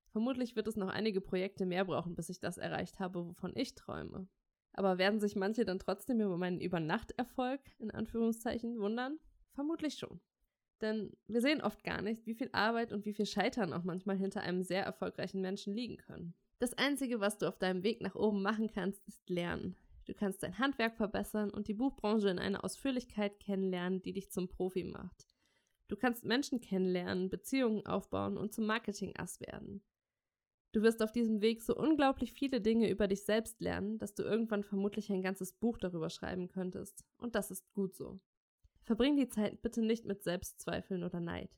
Vermutlich 0.09 0.57
wird 0.57 0.69
es 0.69 0.77
noch 0.77 0.89
einige 0.89 1.21
Projekte 1.21 1.67
mehr 1.67 1.85
brauchen, 1.85 2.15
bis 2.15 2.31
ich 2.31 2.41
das 2.41 2.57
erreicht 2.57 2.99
habe, 2.99 3.27
wovon 3.27 3.53
ich 3.55 3.75
träume. 3.75 4.27
Aber 4.73 4.99
werden 4.99 5.21
sich 5.21 5.37
manche 5.37 5.65
dann 5.65 5.79
trotzdem 5.79 6.21
über 6.21 6.37
meinen 6.37 6.61
Übernachterfolg 6.61 7.61
in 7.79 7.91
Anführungszeichen 7.91 8.79
wundern? 8.79 9.19
Vermutlich 9.55 9.95
schon. 9.95 10.21
Denn 10.81 11.13
wir 11.27 11.41
sehen 11.41 11.61
oft 11.61 11.85
gar 11.85 12.03
nicht, 12.03 12.27
wie 12.27 12.35
viel 12.35 12.51
Arbeit 12.53 12.93
und 12.93 13.05
wie 13.05 13.15
viel 13.15 13.27
Scheitern 13.27 13.73
auch 13.73 13.85
manchmal 13.85 14.17
hinter 14.17 14.41
einem 14.41 14.63
sehr 14.63 14.83
erfolgreichen 14.85 15.41
Menschen 15.41 15.75
liegen 15.75 15.99
können. 15.99 16.35
Das 16.59 16.75
Einzige, 16.75 17.21
was 17.21 17.39
du 17.39 17.47
auf 17.47 17.59
deinem 17.59 17.83
Weg 17.83 18.01
nach 18.01 18.15
oben 18.15 18.43
machen 18.43 18.69
kannst, 18.69 19.07
ist 19.07 19.29
lernen. 19.29 19.77
Du 20.07 20.15
kannst 20.15 20.43
dein 20.43 20.59
Handwerk 20.59 20.97
verbessern 20.97 21.51
und 21.51 21.69
die 21.69 21.75
Buchbranche 21.75 22.29
in 22.29 22.39
einer 22.39 22.65
Ausführlichkeit 22.65 23.39
kennenlernen, 23.39 24.03
die 24.03 24.13
dich 24.13 24.31
zum 24.31 24.49
Profi 24.49 24.85
macht. 24.85 25.29
Du 25.89 25.97
kannst 25.97 26.25
Menschen 26.25 26.61
kennenlernen, 26.61 27.31
Beziehungen 27.31 27.87
aufbauen 27.87 28.37
und 28.37 28.53
zum 28.53 28.67
Marketing-Ass 28.67 29.41
werden. 29.41 29.83
Du 30.73 30.83
wirst 30.83 31.03
auf 31.03 31.13
diesem 31.13 31.43
Weg 31.43 31.61
so 31.61 31.77
unglaublich 31.77 32.33
viele 32.33 32.63
Dinge 32.63 32.91
über 32.91 33.07
dich 33.07 33.25
selbst 33.25 33.61
lernen, 33.61 33.99
dass 33.99 34.15
du 34.15 34.23
irgendwann 34.23 34.65
vermutlich 34.65 35.11
ein 35.13 35.21
ganzes 35.21 35.53
Buch 35.53 35.77
darüber 35.77 36.09
schreiben 36.09 36.49
könntest. 36.49 37.05
Und 37.19 37.35
das 37.35 37.51
ist 37.51 37.71
gut 37.75 37.95
so. 37.95 38.21
Verbring 38.83 39.17
die 39.17 39.29
Zeit 39.29 39.61
bitte 39.61 39.83
nicht 39.83 40.07
mit 40.07 40.23
Selbstzweifeln 40.23 41.05
oder 41.05 41.21
Neid. 41.21 41.55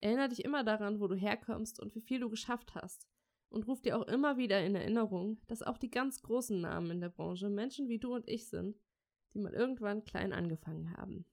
Erinnere 0.00 0.28
dich 0.28 0.44
immer 0.44 0.62
daran, 0.62 1.00
wo 1.00 1.08
du 1.08 1.16
herkommst 1.16 1.80
und 1.80 1.94
wie 1.96 2.00
viel 2.00 2.20
du 2.20 2.30
geschafft 2.30 2.74
hast. 2.76 3.08
Und 3.48 3.66
ruf 3.66 3.80
dir 3.80 3.98
auch 3.98 4.06
immer 4.06 4.36
wieder 4.36 4.64
in 4.64 4.74
Erinnerung, 4.74 5.40
dass 5.48 5.62
auch 5.62 5.78
die 5.78 5.90
ganz 5.90 6.22
großen 6.22 6.60
Namen 6.60 6.90
in 6.92 7.00
der 7.00 7.08
Branche 7.08 7.48
Menschen 7.48 7.88
wie 7.88 7.98
du 7.98 8.14
und 8.14 8.28
ich 8.28 8.48
sind, 8.48 8.78
die 9.34 9.38
mal 9.38 9.54
irgendwann 9.54 10.04
klein 10.04 10.32
angefangen 10.32 10.96
haben. 10.96 11.26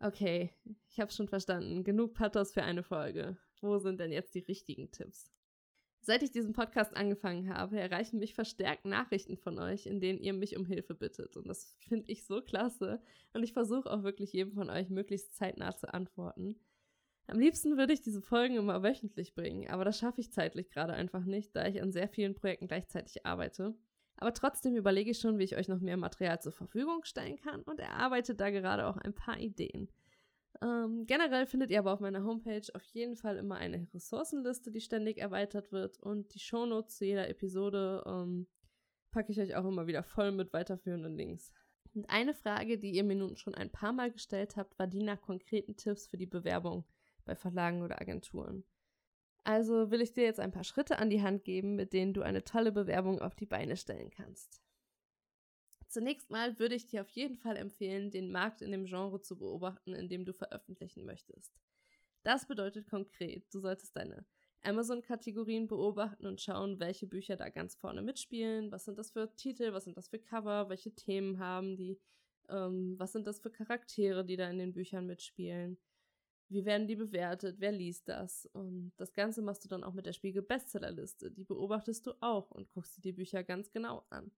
Okay, 0.00 0.54
ich 0.88 1.00
hab's 1.00 1.16
schon 1.16 1.28
verstanden. 1.28 1.84
Genug 1.84 2.14
Pathos 2.14 2.52
für 2.52 2.62
eine 2.62 2.82
Folge. 2.82 3.36
Wo 3.60 3.78
sind 3.78 4.00
denn 4.00 4.12
jetzt 4.12 4.34
die 4.34 4.40
richtigen 4.40 4.90
Tipps? 4.90 5.30
Seit 6.02 6.22
ich 6.22 6.30
diesen 6.30 6.54
Podcast 6.54 6.96
angefangen 6.96 7.54
habe, 7.54 7.78
erreichen 7.78 8.18
mich 8.18 8.34
verstärkt 8.34 8.86
Nachrichten 8.86 9.36
von 9.36 9.58
euch, 9.58 9.86
in 9.86 10.00
denen 10.00 10.18
ihr 10.18 10.32
mich 10.32 10.56
um 10.56 10.64
Hilfe 10.64 10.94
bittet. 10.94 11.36
Und 11.36 11.46
das 11.46 11.76
finde 11.88 12.10
ich 12.10 12.24
so 12.24 12.40
klasse. 12.40 13.02
Und 13.34 13.42
ich 13.42 13.52
versuche 13.52 13.90
auch 13.90 14.02
wirklich 14.02 14.32
jedem 14.32 14.54
von 14.54 14.70
euch 14.70 14.88
möglichst 14.88 15.36
zeitnah 15.36 15.76
zu 15.76 15.92
antworten. 15.92 16.56
Am 17.26 17.38
liebsten 17.38 17.76
würde 17.76 17.92
ich 17.92 18.00
diese 18.00 18.22
Folgen 18.22 18.56
immer 18.56 18.82
wöchentlich 18.82 19.34
bringen, 19.34 19.68
aber 19.70 19.84
das 19.84 19.98
schaffe 19.98 20.20
ich 20.20 20.32
zeitlich 20.32 20.70
gerade 20.70 20.94
einfach 20.94 21.24
nicht, 21.24 21.54
da 21.54 21.66
ich 21.66 21.80
an 21.80 21.92
sehr 21.92 22.08
vielen 22.08 22.34
Projekten 22.34 22.66
gleichzeitig 22.66 23.24
arbeite. 23.24 23.74
Aber 24.16 24.34
trotzdem 24.34 24.74
überlege 24.74 25.12
ich 25.12 25.20
schon, 25.20 25.38
wie 25.38 25.44
ich 25.44 25.56
euch 25.56 25.68
noch 25.68 25.80
mehr 25.80 25.96
Material 25.96 26.40
zur 26.40 26.52
Verfügung 26.52 27.04
stellen 27.04 27.36
kann 27.36 27.62
und 27.62 27.78
erarbeite 27.78 28.34
da 28.34 28.50
gerade 28.50 28.86
auch 28.86 28.96
ein 28.96 29.14
paar 29.14 29.38
Ideen. 29.38 29.88
Ähm, 30.62 31.06
generell 31.06 31.46
findet 31.46 31.70
ihr 31.70 31.78
aber 31.78 31.92
auf 31.92 32.00
meiner 32.00 32.24
Homepage 32.24 32.66
auf 32.74 32.82
jeden 32.84 33.16
Fall 33.16 33.36
immer 33.36 33.56
eine 33.56 33.86
Ressourcenliste, 33.94 34.70
die 34.70 34.80
ständig 34.80 35.18
erweitert 35.18 35.72
wird 35.72 35.98
und 35.98 36.34
die 36.34 36.38
Shownotes 36.38 36.96
zu 36.96 37.04
jeder 37.04 37.28
Episode 37.28 38.02
ähm, 38.06 38.46
packe 39.10 39.32
ich 39.32 39.40
euch 39.40 39.56
auch 39.56 39.64
immer 39.64 39.86
wieder 39.86 40.02
voll 40.02 40.32
mit 40.32 40.52
weiterführenden 40.52 41.16
Links. 41.16 41.52
Und 41.94 42.08
eine 42.08 42.34
Frage, 42.34 42.78
die 42.78 42.90
ihr 42.90 43.04
mir 43.04 43.16
nun 43.16 43.36
schon 43.36 43.54
ein 43.54 43.70
paar 43.70 43.92
Mal 43.92 44.10
gestellt 44.10 44.56
habt, 44.56 44.78
war 44.78 44.86
die 44.86 45.02
nach 45.02 45.20
konkreten 45.20 45.76
Tipps 45.76 46.06
für 46.06 46.16
die 46.16 46.26
Bewerbung 46.26 46.84
bei 47.24 47.34
Verlagen 47.34 47.82
oder 47.82 48.00
Agenturen. 48.00 48.64
Also 49.42 49.90
will 49.90 50.00
ich 50.00 50.12
dir 50.12 50.24
jetzt 50.24 50.40
ein 50.40 50.52
paar 50.52 50.64
Schritte 50.64 50.98
an 50.98 51.10
die 51.10 51.22
Hand 51.22 51.44
geben, 51.44 51.74
mit 51.74 51.92
denen 51.92 52.12
du 52.12 52.22
eine 52.22 52.44
tolle 52.44 52.72
Bewerbung 52.72 53.20
auf 53.20 53.34
die 53.34 53.46
Beine 53.46 53.76
stellen 53.76 54.10
kannst. 54.10 54.62
Zunächst 55.90 56.30
mal 56.30 56.58
würde 56.58 56.74
ich 56.74 56.86
dir 56.86 57.02
auf 57.02 57.10
jeden 57.10 57.36
Fall 57.36 57.56
empfehlen, 57.56 58.10
den 58.10 58.30
Markt 58.30 58.62
in 58.62 58.70
dem 58.70 58.86
Genre 58.86 59.20
zu 59.20 59.36
beobachten, 59.36 59.92
in 59.92 60.08
dem 60.08 60.24
du 60.24 60.32
veröffentlichen 60.32 61.04
möchtest. 61.04 61.52
Das 62.22 62.46
bedeutet 62.46 62.88
konkret, 62.88 63.52
du 63.52 63.60
solltest 63.60 63.96
deine 63.96 64.24
Amazon-Kategorien 64.62 65.66
beobachten 65.66 66.26
und 66.26 66.40
schauen, 66.40 66.80
welche 66.80 67.06
Bücher 67.06 67.36
da 67.36 67.48
ganz 67.48 67.74
vorne 67.74 68.02
mitspielen, 68.02 68.70
was 68.70 68.84
sind 68.84 68.98
das 68.98 69.10
für 69.10 69.34
Titel, 69.36 69.72
was 69.72 69.84
sind 69.84 69.96
das 69.96 70.08
für 70.08 70.18
Cover, 70.18 70.68
welche 70.68 70.94
Themen 70.94 71.38
haben 71.38 71.76
die, 71.76 71.98
ähm, 72.48 72.94
was 72.98 73.12
sind 73.12 73.26
das 73.26 73.40
für 73.40 73.50
Charaktere, 73.50 74.24
die 74.24 74.36
da 74.36 74.48
in 74.48 74.58
den 74.58 74.72
Büchern 74.72 75.06
mitspielen 75.06 75.78
wie 76.50 76.64
werden 76.64 76.88
die 76.88 76.96
bewertet? 76.96 77.56
Wer 77.60 77.70
liest 77.70 78.08
das? 78.08 78.46
Und 78.52 78.92
das 78.96 79.12
Ganze 79.12 79.40
machst 79.40 79.64
du 79.64 79.68
dann 79.68 79.84
auch 79.84 79.94
mit 79.94 80.04
der 80.04 80.12
Spiegel 80.12 80.42
Bestsellerliste. 80.42 81.30
Die 81.30 81.44
beobachtest 81.44 82.06
du 82.06 82.12
auch 82.20 82.50
und 82.50 82.68
guckst 82.70 82.96
dir 82.96 83.02
die 83.02 83.12
Bücher 83.12 83.44
ganz 83.44 83.70
genau 83.70 84.04
an. 84.10 84.32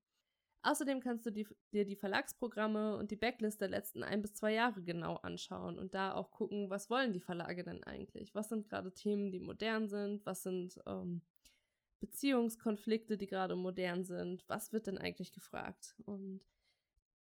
Außerdem 0.65 1.01
kannst 1.01 1.25
du 1.25 1.31
die, 1.31 1.45
dir 1.73 1.83
die 1.83 1.97
Verlagsprogramme 1.97 2.95
und 2.95 3.11
die 3.11 3.17
Backlist 3.17 3.59
der 3.59 3.67
letzten 3.67 4.01
ein 4.01 4.21
bis 4.21 4.33
zwei 4.33 4.53
Jahre 4.53 4.81
genau 4.81 5.15
anschauen 5.17 5.77
und 5.77 5.93
da 5.93 6.13
auch 6.13 6.31
gucken, 6.31 6.69
was 6.69 6.89
wollen 6.89 7.11
die 7.11 7.19
Verlage 7.19 7.63
denn 7.63 7.83
eigentlich? 7.83 8.33
Was 8.33 8.47
sind 8.47 8.69
gerade 8.69 8.93
Themen, 8.93 9.29
die 9.31 9.41
modern 9.41 9.89
sind? 9.89 10.25
Was 10.25 10.43
sind 10.43 10.79
ähm, 10.85 11.21
Beziehungskonflikte, 11.99 13.17
die 13.17 13.27
gerade 13.27 13.57
modern 13.57 14.05
sind? 14.05 14.45
Was 14.47 14.71
wird 14.71 14.87
denn 14.87 14.97
eigentlich 14.97 15.33
gefragt? 15.33 15.95
Und 16.05 16.41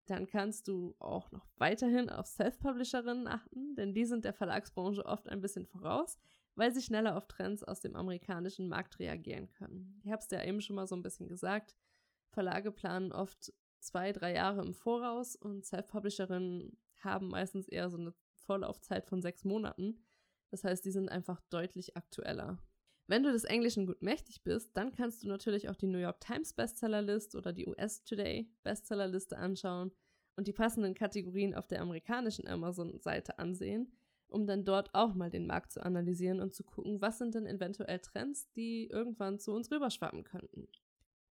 dann 0.06 0.28
kannst 0.28 0.68
du 0.68 0.94
auch 1.00 1.32
noch 1.32 1.48
weiterhin 1.56 2.10
auf 2.10 2.26
Self-Publisherinnen 2.26 3.26
achten, 3.26 3.74
denn 3.74 3.94
die 3.94 4.04
sind 4.04 4.24
der 4.24 4.34
Verlagsbranche 4.34 5.04
oft 5.04 5.28
ein 5.28 5.40
bisschen 5.40 5.66
voraus, 5.66 6.18
weil 6.54 6.72
sie 6.72 6.82
schneller 6.82 7.16
auf 7.16 7.26
Trends 7.26 7.64
aus 7.64 7.80
dem 7.80 7.96
amerikanischen 7.96 8.68
Markt 8.68 9.00
reagieren 9.00 9.50
können. 9.50 10.00
Ich 10.04 10.12
habe 10.12 10.22
es 10.22 10.30
ja 10.30 10.44
eben 10.44 10.60
schon 10.60 10.76
mal 10.76 10.86
so 10.86 10.94
ein 10.94 11.02
bisschen 11.02 11.26
gesagt. 11.26 11.74
Verlage 12.34 12.72
planen 12.72 13.12
oft 13.12 13.52
zwei, 13.80 14.12
drei 14.12 14.34
Jahre 14.34 14.62
im 14.62 14.74
Voraus 14.74 15.36
und 15.36 15.64
Self-Publisherinnen 15.64 16.76
haben 17.00 17.28
meistens 17.28 17.68
eher 17.68 17.90
so 17.90 17.98
eine 17.98 18.14
Vorlaufzeit 18.34 19.06
von 19.06 19.22
sechs 19.22 19.44
Monaten. 19.44 20.04
Das 20.50 20.64
heißt, 20.64 20.84
die 20.84 20.90
sind 20.90 21.08
einfach 21.08 21.40
deutlich 21.50 21.96
aktueller. 21.96 22.58
Wenn 23.06 23.22
du 23.22 23.32
des 23.32 23.44
Englischen 23.44 23.86
gut 23.86 24.00
mächtig 24.02 24.42
bist, 24.42 24.74
dann 24.76 24.92
kannst 24.92 25.22
du 25.22 25.28
natürlich 25.28 25.68
auch 25.68 25.76
die 25.76 25.86
New 25.86 25.98
York 25.98 26.20
Times 26.20 26.54
Bestsellerlist 26.54 27.34
oder 27.34 27.52
die 27.52 27.66
US 27.66 28.02
Today 28.02 28.50
Bestsellerliste 28.62 29.36
anschauen 29.36 29.92
und 30.36 30.48
die 30.48 30.52
passenden 30.52 30.94
Kategorien 30.94 31.54
auf 31.54 31.66
der 31.66 31.82
amerikanischen 31.82 32.48
Amazon-Seite 32.48 33.38
ansehen, 33.38 33.92
um 34.26 34.46
dann 34.46 34.64
dort 34.64 34.94
auch 34.94 35.14
mal 35.14 35.30
den 35.30 35.46
Markt 35.46 35.72
zu 35.72 35.84
analysieren 35.84 36.40
und 36.40 36.54
zu 36.54 36.64
gucken, 36.64 37.02
was 37.02 37.18
sind 37.18 37.34
denn 37.34 37.46
eventuell 37.46 37.98
Trends, 37.98 38.50
die 38.52 38.86
irgendwann 38.86 39.38
zu 39.38 39.52
uns 39.52 39.70
rüberschwappen 39.70 40.24
könnten. 40.24 40.66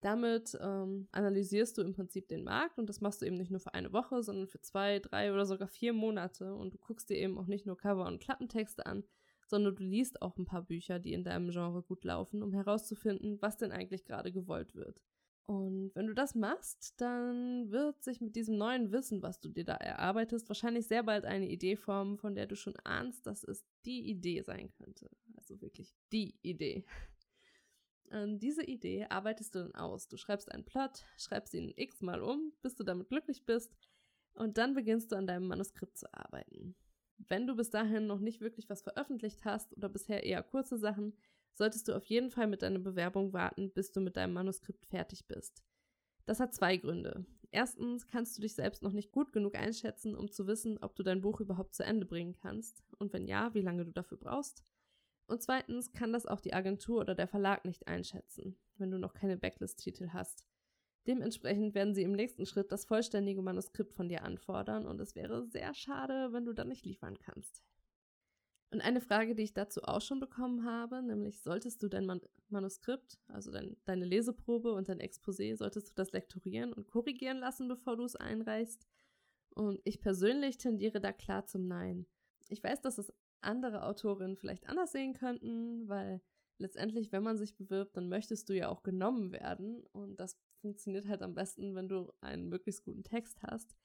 Damit 0.04 0.58
ähm, 0.60 1.08
analysierst 1.13 1.78
du 1.78 1.82
im 1.82 1.94
Prinzip 1.94 2.28
den 2.28 2.44
Markt 2.44 2.78
und 2.78 2.89
das 2.89 3.00
machst 3.00 3.22
du 3.22 3.26
eben 3.26 3.38
nicht 3.38 3.52
nur 3.52 3.62
für 3.62 3.74
eine 3.74 3.94
Woche, 3.94 4.22
sondern 4.22 4.50
für 4.50 4.60
zwei, 4.60 5.00
drei 5.00 5.32
oder 5.32 5.46
sogar 5.46 5.70
vier 5.70 5.94
Monate 5.94 6.56
und 6.56 6.74
du 6.74 6.78
guckst 6.78 7.10
dir 7.10 7.16
eben 7.16 7.38
auch 7.38 7.48
nicht 7.48 7.66
nur 7.66 7.78
Cover 7.78 8.06
und 8.06 8.20
Klappentexte 8.20 8.86
an, 8.86 9.06
sondern 9.48 9.78
du 9.78 9.84
liest 9.84 10.22
auch 10.22 10.38
ein 10.38 10.44
paar 10.44 10.63
Bücher, 10.63 11.00
die 11.00 11.13
in 11.13 11.24
deinem 11.24 11.52
Genre 11.52 11.82
gut 11.84 12.04
laufen, 12.04 12.44
um 12.44 12.52
herauszufinden, 12.52 13.42
was 13.42 13.56
denn 13.56 13.72
eigentlich 13.72 14.04
gerade 14.04 14.34
gewollt 14.34 14.76
wird. 14.76 15.00
Und 15.46 15.92
wenn 15.96 16.08
du 16.08 16.13
das 16.13 16.36
machst, 16.36 17.00
dann 17.00 17.72
wird 17.72 18.04
sich 18.04 18.20
mit 18.20 18.36
diesem 18.36 18.58
neuen 18.58 18.92
Wissen, 18.92 19.22
was 19.22 19.39
du 19.39 19.48
dir 19.48 19.63
da 19.63 19.76
erarbeitest, 19.76 20.50
wahrscheinlich 20.50 20.88
sehr 20.88 21.04
bald 21.04 21.24
eine 21.24 21.48
Idee 21.48 21.78
formen, 21.78 22.18
von 22.18 22.36
der 22.36 22.48
du 22.48 22.58
schon 22.58 22.76
ahnst, 22.84 23.26
dass 23.26 23.46
es 23.46 23.63
die 23.86 24.10
Idee 24.10 24.42
sein 24.42 24.70
könnte. 24.72 25.10
Also 25.38 25.62
wirklich 25.62 25.94
die 26.12 26.36
Idee. 26.42 26.84
Und 28.13 28.39
diese 28.43 28.63
Idee 28.63 29.08
arbeitest 29.10 29.56
du 29.56 29.60
dann 29.60 29.73
aus. 29.73 30.08
Du 30.08 30.17
schreibst 30.17 30.52
einen 30.52 30.65
Plot, 30.65 31.04
schreibst 31.17 31.56
ihn 31.56 31.73
x-mal 31.76 32.21
um, 32.21 32.54
bis 32.62 32.76
du 32.76 32.84
damit 32.84 33.10
glücklich 33.10 33.43
bist, 33.43 33.76
und 34.36 34.60
dann 34.60 34.76
beginnst 34.76 35.12
du 35.12 35.15
an 35.15 35.26
deinem 35.26 35.47
Manuskript 35.47 35.97
zu 35.97 36.13
arbeiten. 36.13 36.76
Wenn 37.17 37.47
du 37.47 37.56
bis 37.56 37.71
dahin 37.71 38.06
noch 38.06 38.19
nicht 38.19 38.39
wirklich 38.39 38.69
was 38.69 38.84
veröffentlicht 38.84 39.45
hast 39.45 39.76
oder 39.76 39.89
bisher 39.89 40.23
eher 40.23 40.43
kurze 40.43 40.78
Sachen, 40.78 41.17
solltest 41.56 41.88
du 41.88 41.95
auf 41.95 42.06
jeden 42.06 42.30
Fall 42.30 42.45
mit 42.45 42.62
deiner 42.62 42.80
Bewerbung 42.80 43.34
warten, 43.34 43.71
bis 43.71 43.91
du 43.91 43.99
mit 43.99 44.15
deinem 44.15 44.34
Manuskript 44.34 44.86
fertig 44.86 45.26
bist. 45.28 45.63
Das 46.26 46.39
hat 46.39 46.54
zwei 46.54 46.78
Gründe. 46.78 47.26
Erstens 47.49 48.08
kannst 48.08 48.38
du 48.38 48.41
dich 48.41 48.54
selbst 48.54 48.84
noch 48.84 48.93
nicht 48.93 49.12
gut 49.12 49.34
genug 49.34 49.56
einschätzen, 49.56 50.15
um 50.15 50.32
zu 50.32 50.45
wissen, 50.45 50.78
ob 50.80 50.95
du 50.95 51.04
dein 51.04 51.21
Buch 51.21 51.39
überhaupt 51.39 51.73
zu 51.73 51.84
Ende 51.84 52.06
bringen 52.06 52.34
kannst 52.34 52.84
und 52.99 53.12
wenn 53.12 53.28
ja, 53.28 53.54
wie 53.54 53.62
lange 53.62 53.86
du 53.86 53.91
dafür 53.91 54.17
brauchst. 54.17 54.63
Und 55.27 55.41
zweitens 55.41 55.91
kann 55.93 56.13
das 56.13 56.25
auch 56.25 56.41
die 56.41 56.53
Agentur 56.53 57.01
oder 57.01 57.15
der 57.15 57.27
Verlag 57.27 57.65
nicht 57.65 57.88
einschätzen, 57.88 58.57
wenn 58.77 58.91
du 58.91 58.99
noch 58.99 59.13
keine 59.13 59.38
Backlist-Titel 59.38 60.09
hast. 60.09 60.45
Dementsprechend 61.07 61.75
werden 61.75 61.93
sie 61.93 62.03
im 62.03 62.13
nächsten 62.13 62.45
Schritt 62.45 62.71
das 62.71 62.86
vollständige 62.86 63.41
Manuskript 63.41 63.93
von 63.93 64.07
dir 64.07 64.23
anfordern 64.23 64.86
und 64.86 64.99
es 65.01 65.15
wäre 65.15 65.45
sehr 65.45 65.73
schade, 65.73 66.31
wenn 66.31 66.45
du 66.45 66.53
dann 66.53 66.69
nicht 66.69 66.86
liefern 66.86 67.17
kannst. 67.17 67.63
Und 68.71 68.81
eine 68.81 69.01
Frage, 69.01 69.36
die 69.36 69.43
ich 69.43 69.53
dazu 69.53 69.83
auch 69.83 70.01
schon 70.01 70.19
bekommen 70.19 70.65
habe, 70.65 71.03
nämlich 71.03 71.41
solltest 71.41 71.83
du 71.83 71.89
dein 71.89 72.07
Man 72.07 72.21
Manuskript, 72.49 73.19
also 73.27 73.51
dein, 73.51 73.77
deine 73.86 74.05
Leseprobe 74.05 74.73
und 74.73 74.89
dein 74.89 74.99
Exposé, 74.99 75.55
solltest 75.55 75.89
du 75.89 75.93
das 75.95 76.12
lektorieren 76.12 76.73
und 76.73 76.88
korrigieren 76.88 77.38
lassen, 77.38 77.67
bevor 77.67 77.97
du 77.97 78.03
es 78.03 78.15
einreichst? 78.15 78.88
Und 79.53 79.79
ich 79.83 80.01
persönlich 80.01 80.57
tendiere 80.57 80.99
da 80.99 81.12
klar 81.12 81.45
zum 81.45 81.67
Nein. 81.67 82.07
Ich 82.49 82.63
weiß, 82.63 82.81
dass 82.81 82.97
es 82.97 83.13
andere 83.43 83.84
Autorinnen 83.84 84.38
vielleicht 84.38 84.67
anders 84.67 84.91
sehen 84.91 85.13
könnten, 85.13 85.88
weil 85.88 86.21
letztendlich, 86.58 87.12
wenn 87.12 87.23
man 87.23 87.38
sich 87.38 87.56
bewirbt, 87.56 87.97
dann 87.97 88.10
möchtest 88.10 88.49
du 88.49 88.53
ja 88.53 88.69
auch 88.69 88.84
genommen 88.84 89.32
werden. 89.32 89.84
Und 89.91 90.19
das 90.19 90.38
funktioniert 90.62 91.08
halt 91.08 91.21
am 91.21 91.36
besten, 91.36 91.75
wenn 91.75 91.89
du 91.89 92.12
einen 92.21 92.49
möglichst 92.49 92.84
guten 92.84 93.03
Text 93.03 93.41
hast. 93.43 93.75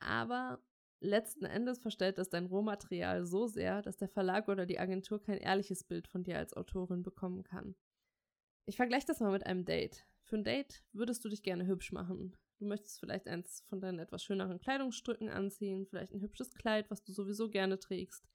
Aber 0.00 0.62
letzten 1.00 1.44
Endes 1.44 1.78
verstellt 1.78 2.18
das 2.18 2.28
dein 2.28 2.46
Rohmaterial 2.46 3.24
so 3.24 3.46
sehr, 3.46 3.82
dass 3.82 3.96
der 3.96 4.08
Verlag 4.08 4.48
oder 4.48 4.66
die 4.66 4.78
Agentur 4.78 5.22
kein 5.22 5.38
ehrliches 5.38 5.84
Bild 5.84 6.08
von 6.08 6.24
dir 6.24 6.38
als 6.38 6.54
Autorin 6.54 7.02
bekommen 7.02 7.42
kann. 7.44 7.74
Ich 8.66 8.76
vergleiche 8.76 9.06
das 9.06 9.20
mal 9.20 9.32
mit 9.32 9.46
einem 9.46 9.64
Date. 9.64 10.04
Für 10.24 10.36
ein 10.36 10.44
Date 10.44 10.84
würdest 10.92 11.24
du 11.24 11.28
dich 11.28 11.42
gerne 11.42 11.66
hübsch 11.66 11.92
machen. 11.92 12.36
Du 12.58 12.66
möchtest 12.66 13.00
vielleicht 13.00 13.28
eins 13.28 13.64
von 13.68 13.80
deinen 13.80 14.00
etwas 14.00 14.22
schöneren 14.22 14.58
Kleidungsstücken 14.58 15.28
anziehen, 15.28 15.86
vielleicht 15.86 16.12
ein 16.12 16.20
hübsches 16.20 16.52
Kleid, 16.54 16.90
was 16.90 17.02
du 17.02 17.12
sowieso 17.12 17.48
gerne 17.48 17.78
trägst. 17.78 18.28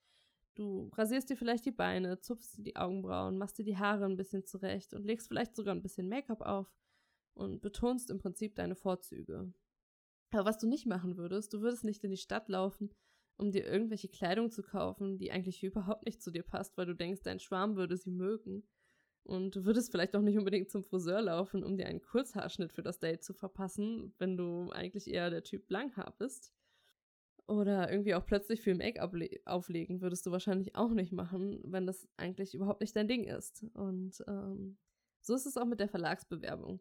Du 0.54 0.88
rasierst 0.94 1.28
dir 1.30 1.36
vielleicht 1.36 1.66
die 1.66 1.72
Beine, 1.72 2.20
zupfst 2.20 2.56
dir 2.56 2.62
die 2.62 2.76
Augenbrauen, 2.76 3.38
machst 3.38 3.58
dir 3.58 3.64
die 3.64 3.76
Haare 3.76 4.04
ein 4.04 4.16
bisschen 4.16 4.46
zurecht 4.46 4.94
und 4.94 5.04
legst 5.04 5.28
vielleicht 5.28 5.56
sogar 5.56 5.74
ein 5.74 5.82
bisschen 5.82 6.08
Make-up 6.08 6.42
auf 6.42 6.72
und 7.34 7.60
betonst 7.60 8.10
im 8.10 8.18
Prinzip 8.18 8.54
deine 8.54 8.76
Vorzüge. 8.76 9.52
Aber 10.30 10.44
was 10.44 10.58
du 10.58 10.68
nicht 10.68 10.86
machen 10.86 11.16
würdest, 11.16 11.52
du 11.52 11.60
würdest 11.60 11.84
nicht 11.84 12.04
in 12.04 12.10
die 12.10 12.16
Stadt 12.16 12.48
laufen, 12.48 12.90
um 13.36 13.50
dir 13.50 13.66
irgendwelche 13.66 14.08
Kleidung 14.08 14.50
zu 14.50 14.62
kaufen, 14.62 15.18
die 15.18 15.32
eigentlich 15.32 15.62
überhaupt 15.62 16.06
nicht 16.06 16.22
zu 16.22 16.30
dir 16.30 16.42
passt, 16.42 16.76
weil 16.76 16.86
du 16.86 16.94
denkst, 16.94 17.22
dein 17.22 17.40
Schwarm 17.40 17.76
würde 17.76 17.96
sie 17.96 18.10
mögen. 18.10 18.64
Und 19.24 19.56
du 19.56 19.64
würdest 19.64 19.90
vielleicht 19.90 20.14
auch 20.14 20.20
nicht 20.20 20.38
unbedingt 20.38 20.70
zum 20.70 20.84
Friseur 20.84 21.22
laufen, 21.22 21.64
um 21.64 21.76
dir 21.76 21.86
einen 21.86 22.02
Kurzhaarschnitt 22.02 22.72
für 22.72 22.82
das 22.82 23.00
Date 23.00 23.24
zu 23.24 23.32
verpassen, 23.32 24.14
wenn 24.18 24.36
du 24.36 24.70
eigentlich 24.70 25.08
eher 25.08 25.30
der 25.30 25.42
Typ 25.42 25.68
Langhaar 25.70 26.14
bist. 26.18 26.52
Oder 27.46 27.90
irgendwie 27.90 28.14
auch 28.14 28.24
plötzlich 28.24 28.62
viel 28.62 28.74
Make-up 28.74 29.14
auflegen 29.44 30.00
würdest 30.00 30.24
du 30.24 30.30
wahrscheinlich 30.30 30.76
auch 30.76 30.90
nicht 30.90 31.12
machen, 31.12 31.60
wenn 31.64 31.86
das 31.86 32.08
eigentlich 32.16 32.54
überhaupt 32.54 32.80
nicht 32.80 32.96
dein 32.96 33.08
Ding 33.08 33.24
ist. 33.24 33.66
Und 33.74 34.24
ähm, 34.26 34.78
so 35.20 35.34
ist 35.34 35.44
es 35.44 35.56
auch 35.58 35.66
mit 35.66 35.80
der 35.80 35.88
Verlagsbewerbung 35.88 36.80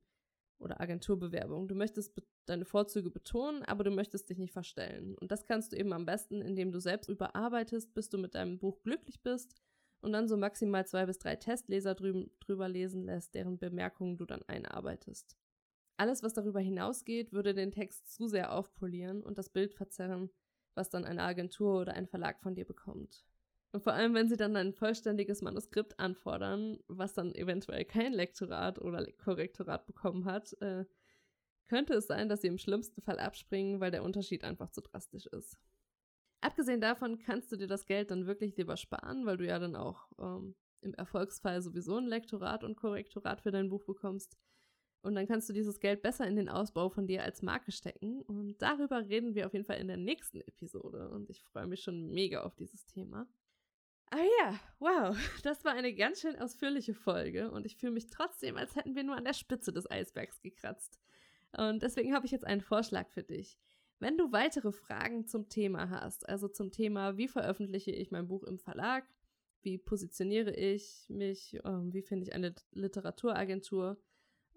oder 0.60 0.80
Agenturbewerbung. 0.80 1.67
Du 1.67 1.76
möchtest 1.76 2.13
deine 2.45 2.63
Vorzüge 2.63 3.10
betonen, 3.10 3.63
aber 3.63 3.84
du 3.84 3.91
möchtest 3.91 4.30
dich 4.30 4.38
nicht 4.38 4.54
verstellen. 4.54 5.15
Und 5.15 5.32
das 5.32 5.45
kannst 5.45 5.73
du 5.73 5.78
eben 5.78 5.91
am 5.91 6.06
besten, 6.06 6.41
indem 6.41 6.71
du 6.71 6.80
selbst 6.80 7.10
überarbeitest, 7.10 7.93
bis 7.93 8.10
du 8.10 8.17
mit 8.17 8.36
deinem 8.36 8.58
Buch 8.58 8.82
glücklich 8.84 9.21
bist 9.21 9.56
und 10.02 10.13
dann 10.13 10.28
so 10.28 10.38
maximal 10.38 10.86
zwei 10.86 11.06
bis 11.06 11.19
drei 11.19 11.36
Testleser 11.36 11.95
drü 11.95 12.28
drüber 12.39 12.69
lesen 12.69 13.04
lässt, 13.04 13.36
deren 13.36 13.58
Bemerkungen 13.58 14.17
du 14.17 14.26
dann 14.26 14.43
einarbeitest. 14.43 15.38
Alles, 15.97 16.23
was 16.23 16.34
darüber 16.34 16.60
hinausgeht, 16.60 17.34
würde 17.34 17.54
den 17.54 17.71
Text 17.71 18.13
zu 18.13 18.28
sehr 18.28 18.54
aufpolieren 18.54 19.23
und 19.23 19.38
das 19.38 19.49
Bild 19.49 19.73
verzerren, 19.73 20.30
was 20.75 20.89
dann 20.89 21.05
eine 21.05 21.23
Agentur 21.23 21.81
oder 21.81 21.93
ein 21.93 22.07
Verlag 22.07 22.41
von 22.41 22.55
dir 22.55 22.65
bekommt. 22.65 23.25
Und 23.71 23.83
vor 23.83 23.93
allem, 23.93 24.13
wenn 24.13 24.29
sie 24.29 24.38
dann 24.38 24.55
ein 24.55 24.73
vollständiges 24.73 25.41
Manuskript 25.41 25.99
anfordern, 25.99 26.79
was 26.88 27.13
dann 27.13 27.33
eventuell 27.33 27.86
kein 27.86 28.13
Lektorat 28.13 28.79
oder 28.79 29.05
Korrektorat 29.13 29.88
bekommen 29.88 30.25
hat, 30.25 30.53
äh, 30.62 30.86
könnte 31.67 31.95
es 31.95 32.05
sein, 32.05 32.29
dass 32.29 32.41
sie 32.41 32.47
im 32.47 32.59
schlimmsten 32.59 33.01
Fall 33.01 33.19
abspringen, 33.19 33.79
weil 33.79 33.89
der 33.89 34.03
Unterschied 34.03 34.43
einfach 34.43 34.69
zu 34.69 34.81
drastisch 34.81 35.25
ist. 35.25 35.57
Abgesehen 36.41 36.81
davon 36.81 37.17
kannst 37.17 37.51
du 37.51 37.55
dir 37.55 37.67
das 37.67 37.86
Geld 37.86 38.12
dann 38.12 38.27
wirklich 38.27 38.55
lieber 38.57 38.77
sparen, 38.77 39.25
weil 39.25 39.38
du 39.38 39.47
ja 39.47 39.57
dann 39.57 39.75
auch 39.75 40.07
ähm, 40.19 40.55
im 40.81 40.93
Erfolgsfall 40.93 41.62
sowieso 41.62 41.97
ein 41.97 42.05
Lektorat 42.05 42.63
und 42.63 42.75
Korrektorat 42.75 43.41
für 43.41 43.51
dein 43.51 43.69
Buch 43.69 43.86
bekommst. 43.86 44.38
Und 45.04 45.16
dann 45.16 45.28
kannst 45.28 45.50
du 45.50 45.54
dieses 45.54 45.80
Geld 45.82 46.02
besser 46.02 46.26
in 46.26 46.38
den 46.38 46.48
Ausbau 46.48 46.89
von 46.89 47.08
dir 47.08 47.24
als 47.24 47.42
Marke 47.42 47.72
stecken. 47.72 48.22
Und 48.22 48.62
darüber 48.62 49.08
reden 49.10 49.36
wir 49.36 49.46
auf 49.46 49.54
jeden 49.54 49.66
Fall 49.66 49.78
in 49.78 49.88
der 49.88 49.98
nächsten 49.98 50.39
Episode. 50.42 51.10
Und 51.10 51.30
ich 51.30 51.44
freue 51.44 51.68
mich 51.68 51.84
schon 51.84 52.10
mega 52.10 52.42
auf 52.42 52.56
dieses 52.56 52.86
Thema. 52.86 53.28
Ah 54.10 54.24
ja, 54.39 54.60
wow, 54.80 55.18
das 55.44 55.66
war 55.66 55.74
eine 55.74 55.94
ganz 55.94 56.22
schön 56.22 56.38
ausführliche 56.38 56.94
Folge 56.94 57.50
und 57.50 57.66
ich 57.66 57.78
fühle 57.78 57.94
mich 57.94 58.12
trotzdem, 58.12 58.58
als 58.58 58.76
hätten 58.76 58.96
wir 58.96 59.04
nur 59.04 59.16
an 59.16 59.26
der 59.26 59.34
Spitze 59.34 59.74
des 59.74 59.89
Eisbergs 59.89 60.39
gekratzt. 60.39 61.00
Und 61.58 61.82
deswegen 61.82 62.13
habe 62.13 62.28
ich 62.28 62.32
jetzt 62.32 62.46
einen 62.46 62.62
Vorschlag 62.62 63.10
für 63.10 63.24
dich. 63.24 63.58
Wenn 63.98 64.18
du 64.18 64.32
weitere 64.32 64.72
Fragen 64.72 65.26
zum 65.26 65.50
Thema 65.50 65.89
hast, 65.89 66.30
also 66.30 66.48
zum 66.48 66.72
Thema, 66.72 67.18
wie 67.18 67.28
veröffentliche 67.28 67.92
ich 67.92 68.12
mein 68.12 68.28
Buch 68.28 68.44
im 68.44 68.60
Verlag, 68.60 69.04
wie 69.63 69.80
positioniere 69.80 70.54
ich 70.54 71.06
mich, 71.10 71.60
ähm, 71.66 71.92
wie 71.92 72.04
finde 72.04 72.26
ich 72.26 72.34
eine 72.34 72.54
Literaturagentur, 72.72 73.98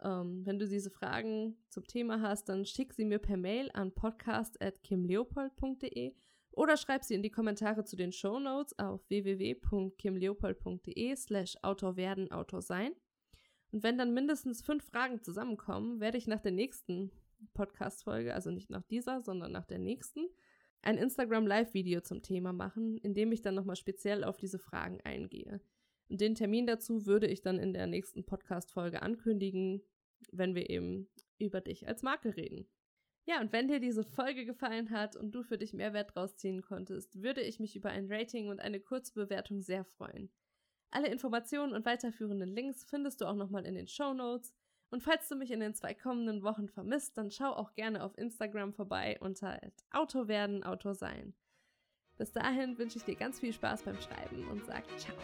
ähm, 0.03 0.45
wenn 0.45 0.59
du 0.59 0.69
diese 0.69 0.91
Fragen 0.91 1.57
zum 1.69 1.87
Thema 1.87 2.21
hast, 2.21 2.49
dann 2.49 2.67
schick 2.67 2.93
sie 2.93 3.05
mir 3.05 3.19
per 3.19 3.37
Mail 3.37 3.71
an 3.73 3.93
podcast.kimleopold.de 3.93 6.15
oder 6.53 6.77
schreib 6.77 7.05
sie 7.05 7.15
in 7.15 7.23
die 7.23 7.31
Kommentare 7.31 7.85
zu 7.85 7.97
den 7.97 8.13
Show 8.13 8.39
Notes 8.39 8.79
auf 8.79 9.09
www.kimleopold.de 9.09 11.17
slash 11.17 11.57
Autor 11.63 11.97
werden, 11.97 12.31
Autor 12.33 12.63
sein. 12.63 12.93
Und 13.73 13.83
wenn 13.83 13.99
dann 13.99 14.15
mindestens 14.15 14.63
fünf 14.63 14.85
Fragen 14.85 15.23
zusammenkommen, 15.23 16.01
werde 16.01 16.17
ich 16.17 16.27
nach 16.27 16.41
der 16.41 16.53
nächsten 16.53 17.11
Podcast-Folge, 17.53 18.35
also 18.35 18.51
nicht 18.51 18.71
nach 18.71 18.85
dieser, 18.85 19.23
sondern 19.23 19.53
nach 19.53 19.67
der 19.67 19.79
nächsten, 19.79 20.27
ein 20.83 20.99
Instagram-Live-Video 20.99 22.01
zum 22.01 22.23
Thema 22.23 22.53
machen, 22.53 22.99
in 22.99 23.15
dem 23.15 23.33
ich 23.33 23.43
dann 23.43 23.55
nochmal 23.55 23.77
speziell 23.77 24.25
auf 24.25 24.39
diese 24.39 24.59
Fragen 24.59 25.01
eingehe. 25.03 25.61
Und 26.09 26.21
den 26.21 26.35
Termin 26.35 26.67
dazu 26.67 27.07
würde 27.07 27.27
ich 27.27 27.43
dann 27.43 27.59
in 27.59 27.73
der 27.73 27.87
nächsten 27.87 28.25
Podcast-Folge 28.25 29.03
ankündigen, 29.03 29.83
wenn 30.31 30.55
wir 30.55 30.71
eben 30.71 31.09
über 31.39 31.61
dich 31.61 31.87
als 31.89 32.03
Marke 32.03 32.37
reden. 32.37 32.69
Ja, 33.25 33.41
und 33.41 33.53
wenn 33.53 33.67
dir 33.67 33.81
diese 33.81 34.05
Folge 34.05 34.45
gefallen 34.45 34.91
hat 34.91 35.17
und 35.17 35.33
du 35.33 35.43
für 35.43 35.59
dich 35.59 35.73
Mehrwert 35.73 36.15
draus 36.15 36.37
ziehen 36.37 36.63
konntest, 36.63 37.23
würde 37.23 37.41
ich 37.41 37.59
mich 37.59 37.75
über 37.75 37.91
ein 37.91 38.07
Rating 38.11 38.49
und 38.49 38.61
eine 38.61 38.79
kurze 38.79 39.15
Bewertung 39.15 39.63
sehr 39.63 39.85
freuen. 39.85 40.31
Alle 40.91 41.09
Informationen 41.09 41.73
und 41.73 41.85
weiterführenden 41.85 42.49
Links 42.49 42.85
findest 42.85 43.21
du 43.21 43.27
auch 43.27 43.35
nochmal 43.35 43.67
in 43.67 43.75
den 43.75 43.89
Show 43.89 44.15
Notes. 44.15 44.55
Und 44.91 45.03
falls 45.03 45.29
du 45.29 45.35
mich 45.35 45.51
in 45.51 45.59
den 45.59 45.75
zwei 45.75 45.93
kommenden 45.93 46.45
Wochen 46.45 46.69
vermisst, 46.69 47.19
dann 47.19 47.33
schau 47.33 47.51
auch 47.51 47.75
gerne 47.75 48.05
auf 48.05 48.17
Instagram 48.17 48.73
vorbei 48.73 49.19
unter 49.21 49.61
Autor 49.91 50.29
werden, 50.29 50.63
Autor 50.63 50.95
sein. 50.95 51.35
Bis 52.17 52.31
dahin 52.33 52.79
wünsche 52.79 52.99
ich 52.99 53.05
dir 53.05 53.17
ganz 53.17 53.41
viel 53.41 53.53
Spaß 53.53 53.83
beim 53.83 54.01
Schreiben 54.01 54.49
und 54.49 54.65
sag 54.65 54.85
ciao. 54.99 55.17